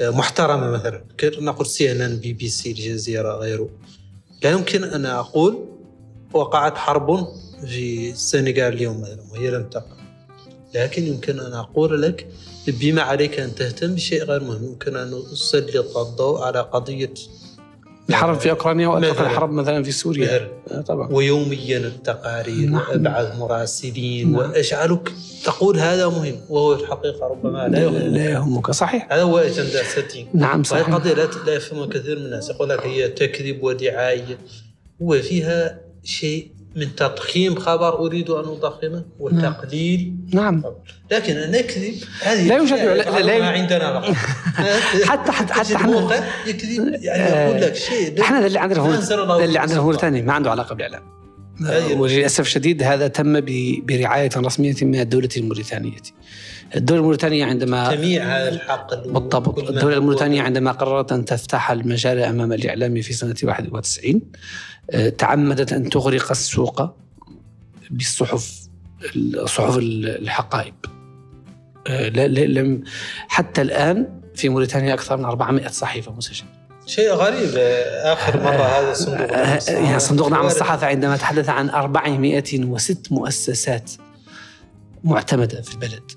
[0.00, 3.68] آه، محترمة مثلا نقول سي إن إن بي بي سي الجزيرة غيره.
[4.42, 5.68] لا يمكن أن أقول
[6.32, 7.28] وقعت حرب
[7.66, 9.96] في السنغال اليوم مثلا وهي لم تقع.
[10.74, 12.28] لكن يمكن أن أقول لك
[12.66, 14.64] بما عليك أن تهتم بشيء غير مهم.
[14.64, 17.14] يمكن أن أسلط الضوء على قضية
[18.08, 19.26] الحرب في أوكرانيا وأترك مثلاً.
[19.26, 20.24] الحرب مثلا في سوريا.
[20.24, 20.78] مثلاً.
[20.78, 21.08] آه، طبعا.
[21.12, 22.82] ويوميا التقارير نعم.
[22.90, 24.50] وابعث مراسلين نعم.
[24.50, 25.12] ويجعلك
[25.44, 29.12] تقول هذا مهم وهو في الحقيقة ربما لا لا, يهم لا يهمك صحيح.
[29.12, 30.88] هذا هو اجندا سيتينج نعم صحيح.
[30.88, 34.38] القضية لا لا يفهمها كثير من الناس يقول لك هي تكذب ودعاية.
[35.02, 40.64] هو فيها شيء من تضخيم خبر أريد أن أضخمه وتقليل نعم.
[41.10, 44.14] لكن ان نكذب هذه لا يوجد- لا- لا- يوجد- عندنا فقط.
[45.10, 46.94] حتى حتى حتى إحنا يكذب.
[47.02, 48.20] يعني يقول لك شيء.
[48.22, 48.96] إحنا اللي عندنا ما
[49.38, 49.84] ده اللي عندنا سلطان.
[49.84, 51.02] موريتانيا ما عنده علاقة بالإعلام.
[52.00, 53.40] وللأسف الشديد هذا تم
[53.86, 55.96] برعاية رسمية من الدولة الموريتانية.
[56.76, 62.18] الدولة الموريتانية عندما جميع هذا الحق اللي- بالضبط الدولة الموريتانية عندما قررت أن تفتح المجال
[62.18, 64.20] أمام الإعلام في سنة 91
[64.90, 66.82] آه، تعمدت أن تغرق السوق
[67.90, 68.62] بالصحف
[69.46, 70.74] صحف الحقائب.
[71.86, 72.82] آه، لم
[73.28, 76.48] حتى الآن في موريتانيا أكثر من 400 صحيفة مسجلة.
[76.86, 79.72] شيء غريب آه، آخر مرة هذا صندوق دعم الصحافة.
[79.84, 80.50] يعني صندوق دعم وارد.
[80.52, 83.90] الصحافة عندما تحدث عن 406 مؤسسات
[85.04, 86.12] معتمدة في البلد.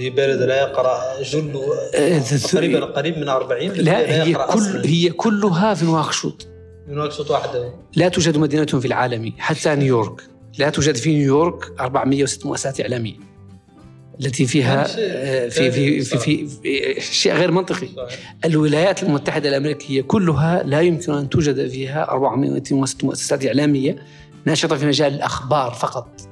[0.00, 1.60] في بلد لا يقرأ جل
[1.94, 4.86] آه، تقريبا قريب من 40 لا هي كل أصلاً.
[4.86, 6.48] هي كلها في نواكشوط
[6.88, 7.74] يناقشوا واحدة.
[7.96, 10.22] لا توجد مدينة في العالم حتى نيويورك.
[10.58, 13.14] لا توجد في نيويورك 406 مؤسسات إعلامية.
[14.20, 16.46] التي فيها يعني آه، في في في, في,
[17.00, 17.88] في شيء غير منطقي.
[17.96, 18.36] صحيح.
[18.44, 23.96] الولايات المتحدة الأمريكية كلها لا يمكن أن توجد فيها 406 مؤسسات إعلامية
[24.44, 26.29] ناشطة في مجال الأخبار فقط.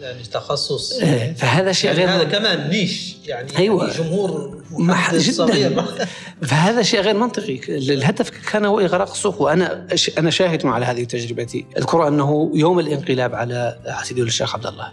[0.00, 0.92] يعني تخصص.
[1.02, 3.86] آه، فهذا شيء يعني غير هذا كمان نيش يعني أيوة.
[3.88, 5.32] يعني جمهور مح- جداً.
[5.32, 5.84] صغير.
[6.48, 7.60] فهذا شيء غير منطقي.
[7.68, 12.78] الهدف كان هو إغراق السوق وأنا أش- أنا شاهد على هذه تجربتي أذكر أنه يوم
[12.78, 14.92] الانقلاب على سيدي الشيخ عبد الله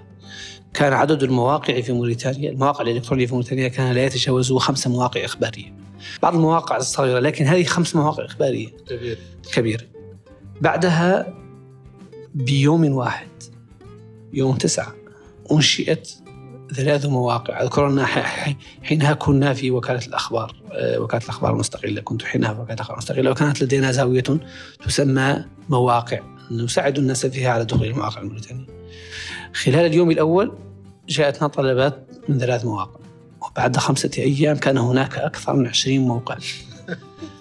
[0.73, 5.73] كان عدد المواقع في موريتانيا المواقع الإلكترونية في موريتانيا كان لا يتجاوز خمس مواقع إخبارية.
[6.21, 8.67] بعض المواقع الصغيرة لكن هذه خمس مواقع إخبارية.
[8.89, 9.17] كبير.
[9.53, 9.83] كبيرة
[10.61, 11.33] بعدها
[12.35, 13.27] بيوم واحد
[14.33, 14.93] يوم تسعة
[15.51, 16.09] أنشئت
[16.75, 17.61] ثلاث مواقع.
[17.61, 18.05] أذكر
[18.83, 22.01] حينها كنا في وكالة الأخبار آه، وكالة الأخبار المستقلة.
[22.01, 24.23] كنت حينها في وكالة الأخبار المستقلة وكانت لدينا زاوية
[24.85, 26.19] تسمى مواقع.
[26.51, 28.65] نساعد الناس فيها على دخول المواقع الموريتانية.
[29.53, 30.57] خلال اليوم الأول
[31.09, 32.99] جاءتنا طلبات من ثلاث مواقع
[33.41, 36.37] وبعد خمسة أيام كان هناك أكثر من عشرين موقع.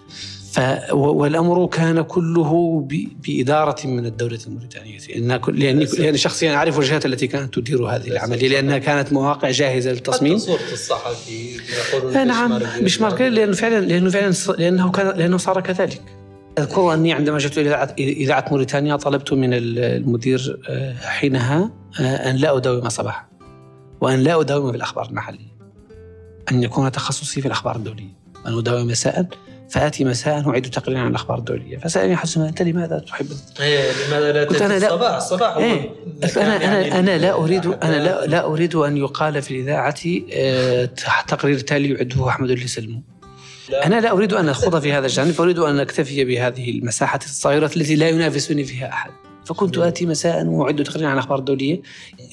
[0.56, 0.60] ف
[0.92, 2.80] والأمر كان كله
[3.26, 4.98] بإدارة من الدولة الموريتانية.
[5.08, 9.90] لأن لاني لأني شخصيا أعرف الجهات التي كانت تدير هذه العملية لأنها كانت مواقع جاهزة
[9.92, 10.38] للتصميم.
[10.38, 11.56] صورة الصحفي
[12.24, 16.02] نعم بشمرك- بشمارك لأنه فعلا لأنه فعلا لأنه كان لأنه صار كذلك.
[16.58, 22.30] أذكر أني عندما جئت إلى اذاعه إذاعة موريتانيا طلبت من ال- المدير آه، حينها آه،
[22.30, 23.26] أن لا أداوم صباحا.
[24.00, 25.56] وأن لا أداوم في الاخبار المحلية.
[26.52, 28.16] أن يكون تخصصي في الأخبار الدولية.
[28.46, 29.26] أن أداوم مساء.
[29.70, 33.26] فآتي مساء أعيد تقريرا عن الأخبار الدولية فسألني حسن أنت لماذا تحب
[33.60, 35.90] إيه لماذا لا قلت لا- الصباح الصباح إيه.
[36.22, 39.94] مكان أنا يعني أنا أنا لا اريد أنا لا لا أريد أن يقال في الإذاعة
[40.32, 40.84] آه،
[41.28, 43.00] تقرير تالي يعده أحمد اللي سلمه
[43.70, 43.86] لا.
[43.86, 47.94] أنا لا أريد أن أخوض في هذا الجانب أريد أن أكتفي بهذه المساحة الصغيرة التي
[47.96, 49.10] لا ينافسني فيها أحد
[49.46, 51.80] فكنت آتي مساء وأعد تقريرا عن الأخبار الدولية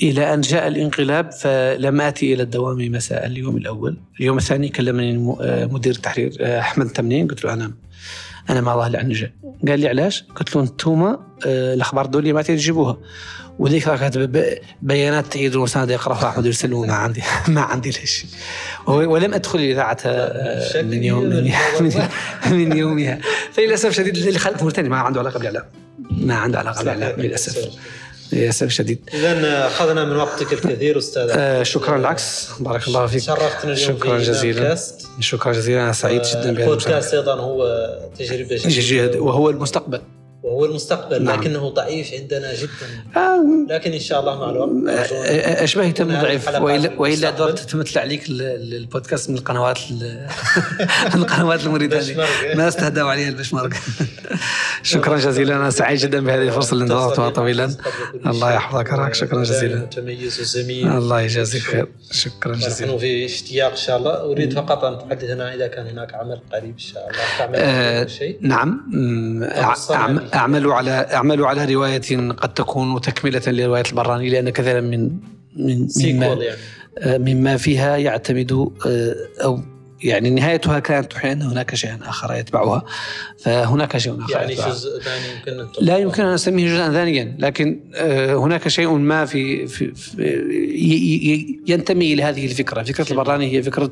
[0.04, 3.98] إلى أن جاء الانقلاب فلم آتي إلى الدوام مساء اليوم الأول.
[4.20, 7.72] اليوم الثاني كلمني آه، مدير التحرير آه، أحمد تمنين قلت له أنا
[8.50, 9.32] أنا ما ظاهر عني جاي
[9.68, 11.18] قال لي علاش؟ قلت له أنتم آه،
[11.74, 12.98] الأخبار الدولية ما تجيبوها.
[13.60, 14.30] وذيك كانت
[14.82, 18.30] بيانات تأييد المساند يقرأها أحمد يرسل ما عندي ما عندي شيء.
[18.88, 21.52] ولم أدخل الإذاعة آه، من يوم من,
[22.52, 23.20] من, يومها.
[23.52, 25.64] فللأسف الشديد اللي خلف موريتانيا ما عنده علاقة بالإعلام.
[26.12, 27.70] ما عنده علاقة بالاعلام للأسف.
[28.34, 31.28] للأسف الشديد اذا أخذنا من وقتك الكثير أستاذ.
[31.32, 33.22] آه شكرا العكس بارك الله فيك.
[33.22, 34.78] شرفتنا اليوم شكرا في جزيلا.
[35.20, 35.84] شكرا جزيلا.
[35.84, 37.90] أنا سعيد جدا بهذا البودكاست أيضا هو
[38.20, 39.20] تجربة جد- جديدة.
[39.20, 40.02] وهو المستقبل.
[40.54, 41.40] وهو المستقبل نعم.
[41.42, 42.72] لكنه ضعيف عندنا جدا.
[43.16, 46.48] آه، لكن إن شاء الله مع الوقت أن- آه، اشبه تم هذه ضعيف.
[46.62, 47.38] والا في وإلا المستقبل.
[47.38, 50.28] دور تمثل عليك ال- ال- البودكاست من القنوات ال-
[51.16, 52.26] من القنوات الموريتانيه.
[52.56, 53.74] ما استهدوا عليها البشمرك.
[54.84, 55.56] شكرا جزيلا.
[55.56, 57.76] أنا سعيد جدا بهذه الفرصة اللي انتظرتها طويلا.
[58.26, 58.92] الله يحفظك.
[58.94, 59.76] وراك شكرا جزيلا.
[59.76, 60.88] متميز وزميل.
[60.88, 61.88] الله يجازيك خير.
[62.12, 62.98] شكرا نحن جزيلا.
[62.98, 64.32] في اشتياق إن شاء الله.
[64.32, 67.20] أريد فقط أن تحدثنا إذا كان هناك عمل قريب إن شاء الله.
[67.40, 68.82] تعمل آه، شيء؟ نعم.
[70.46, 70.70] أمم، الصنعة أعم- دي.
[70.70, 75.10] اعمل على اعمل على رواية قد تكون تكملة لرواية البراني لأن كثيرا من
[75.56, 76.58] من مما يعني
[76.98, 79.60] آه، مما فيها يعتمد آه، أو
[80.04, 82.86] يعني نهايتها كانت توحي ان هناك شيئا آخر يتبعها.
[83.38, 84.70] فهناك شيء آخر يعني يتبعها.
[84.70, 89.26] جزء ثاني يمكن أن لا يمكن أن نسميه جزءا ثانيا لكن آه، هناك شيء ما
[89.26, 93.92] في, في, في ينتمي إلى هذه الفكرة، فكرة البراني هي فكرة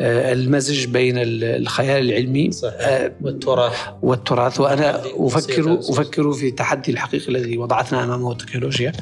[0.00, 2.74] آه، المزج بين ال- الخيال العلمي صحيح.
[2.80, 3.72] آه، والتراث.
[4.02, 4.60] والتراث.
[4.60, 5.90] وأنا تحدي أفكر موسيقى أساس.
[5.98, 8.92] أفكر في التحدي الحقيقي الذي وضعتنا امامه التكنولوجيا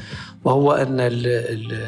[0.44, 1.78] وهو أن ال ال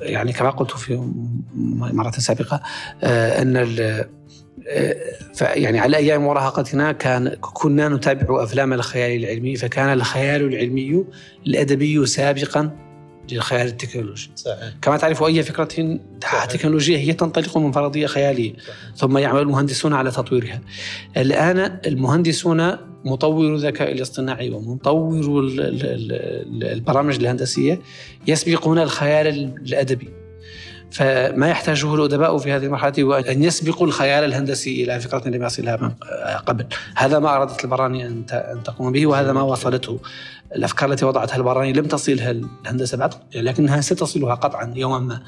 [0.00, 1.12] يعني كما قلت في
[1.54, 2.60] مرة سابقة
[3.02, 4.06] آه، أن آه،
[5.40, 11.04] يعني على أيام مراهقتنا كان كنا نتابع أفلام الخيال العلمي فكان الخيال العلمي
[11.46, 12.70] الأدبي سابقا
[13.32, 14.72] للخيال التكنولوجي صحيح.
[14.82, 15.68] كما تعرف أي فكرة.
[16.48, 18.52] تكنولوجية هي تنطلق من فرضية خيالية.
[18.52, 18.76] صحيح.
[18.96, 20.60] ثم يعمل المهندسون على تطويرها.
[21.16, 27.80] الآن المهندسون مطور الذكاء الاصطناعي ومطور ال- ال- ال- البرامج الهندسية
[28.26, 29.26] يسبقون الخيال
[29.66, 30.08] الأدبي.
[30.92, 35.76] فما يحتاجه الأدباء في هذه المرحلة هو أن يسبقوا الخيال الهندسي إلى فكرة لم يصلها
[35.76, 35.90] من
[36.46, 36.66] قبل.
[36.96, 38.26] هذا ما أرادت البراني أن
[38.64, 40.00] تقوم به وهذا ما وصلته.
[40.56, 45.22] الأفكار التي وضعتها البراني لم تصلها الهندسة بعد لكنها ستصلها قطعا يوما ما.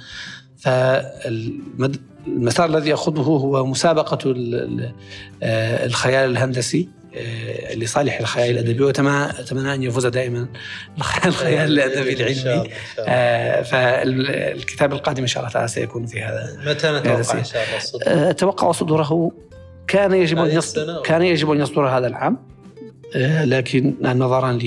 [0.56, 1.58] فالمسار
[2.68, 4.34] الذي يخوضه هو مسابقة
[5.42, 6.88] آه، الخيال الهندسي.
[6.88, 7.03] آه،
[7.74, 10.48] لصالح الخيال الأدبي وأتمنى أن يفوز دائما
[11.26, 11.74] الخيال
[12.34, 12.70] شاء العلمي.
[12.98, 18.06] آه، فالكتاب القادم إن شاء الله تعالى سيكون في هذا متى نتوقع إن شاء الله؟
[18.26, 19.32] آه، أتوقع صدوره
[19.88, 22.38] كان يجب هذه يصدر كان يجب أن يصدر هذا العام
[23.16, 24.58] آه، لكن نظرا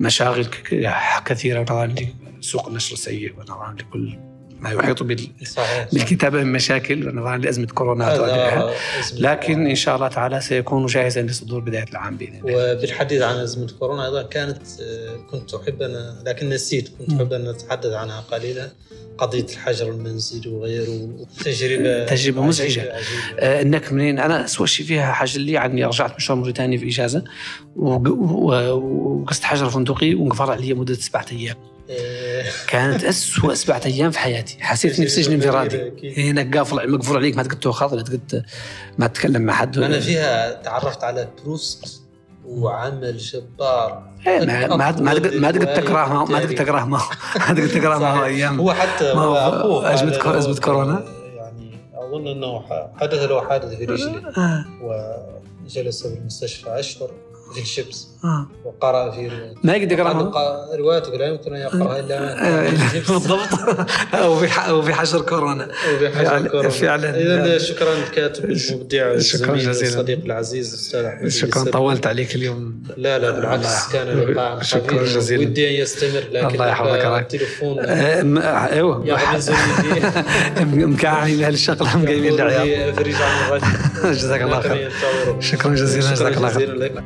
[0.00, 0.92] لمشاغل ك-
[1.24, 1.94] كثيرة ونظرا
[2.40, 4.18] لسوق النشر السيء ونظرا لكل
[4.60, 8.70] ما يحيط بال- صحيح بالكتابة من مشاكل ونظرا لأزمة كورونا
[9.18, 12.72] لكن إن شاء الله تعالى سيكون جاهزا لصدور بداية العام بإذن الله.
[12.76, 17.50] وبالحديث عن أزمة كورونا أيضا كانت آه، كنت أحب أن لكن نسيت كنت أحب أن
[17.50, 18.68] نتحدث عنها قليلا.
[19.18, 21.10] قضية الحجر المنزلي وغيره
[21.44, 22.80] تجربة تجربة مزعجة.
[22.80, 23.40] عجيبة-.
[23.40, 27.24] آه، إنك منين؟ أنا اسوء شيء فيها حاجة لي عني رجعت مشوار موريتانيا في إجازة
[27.76, 31.56] وق- و- وقست حجر فندقي وانقفر علي مده سبعة أيام.
[32.68, 34.56] كانت اسوء سبعة أيام في حياتي.
[34.60, 35.92] حسيت إني في سجن انفرادي.
[36.30, 38.42] هناك قافل مقفول عليك ما تقدر تاخذ لا تقدر
[38.98, 39.78] ما تتكلم مع حد.
[39.78, 42.02] أنا فيها تعرفت على بروست
[42.46, 47.00] وعمل جبار إيه، ما ما ما تقدر ما تقراه ما ما تقدر تقراه ما
[47.36, 48.24] ما تقدر تقراه معه صحيح.
[48.24, 48.60] أيام.
[48.60, 49.94] هو حتى ما هو هو له-
[50.38, 51.04] أزمة كورونا؟
[51.36, 54.64] يعني أظن أنه ح- حدث له حادث في رجله آه.
[54.82, 57.10] وجلس في المستشفى أشهر.
[57.54, 58.46] في الجبس آه.
[58.64, 59.30] وقرأ في
[59.64, 63.10] ما يقدر يقراها قال- روايته لا يمكن أن يقرأها إلا آه، الجبس.
[63.10, 63.48] بالضبط
[64.14, 66.68] أو في ح- أو في حجر كورونا وبحجر فعلا- كورونا.
[66.68, 67.16] فعلا.
[67.20, 69.88] إذا شكرا الكاتب المبدع شكراً جزيلاً.
[69.88, 71.64] الصديق العزيز الأستاذ أحمد شكرا.
[71.70, 75.48] طولت عليك اليوم لا لا بالعكس كان لقاء شكراً جزيلاً.
[75.48, 77.20] ودي أن يستمر لكن الله يحفظك.
[77.22, 79.06] التليفون آه، أيوه
[82.40, 83.66] العيال فريج عن الرجل
[84.04, 85.40] جزاك الله خير لكن ينتظروا.
[85.40, 86.68] شكراً جزيلاً، شكراً جزاك الله خير.
[86.68, 87.04] جزيلاً لك